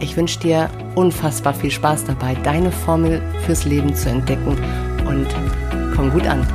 Ich 0.00 0.16
wünsche 0.16 0.40
dir 0.40 0.70
unfassbar 0.94 1.52
viel 1.52 1.70
Spaß 1.70 2.06
dabei, 2.06 2.34
deine 2.34 2.72
Formel 2.72 3.20
fürs 3.44 3.66
Leben 3.66 3.94
zu 3.94 4.08
entdecken 4.08 4.56
und 5.06 5.26
komm 5.94 6.10
gut 6.10 6.26
an. 6.26 6.46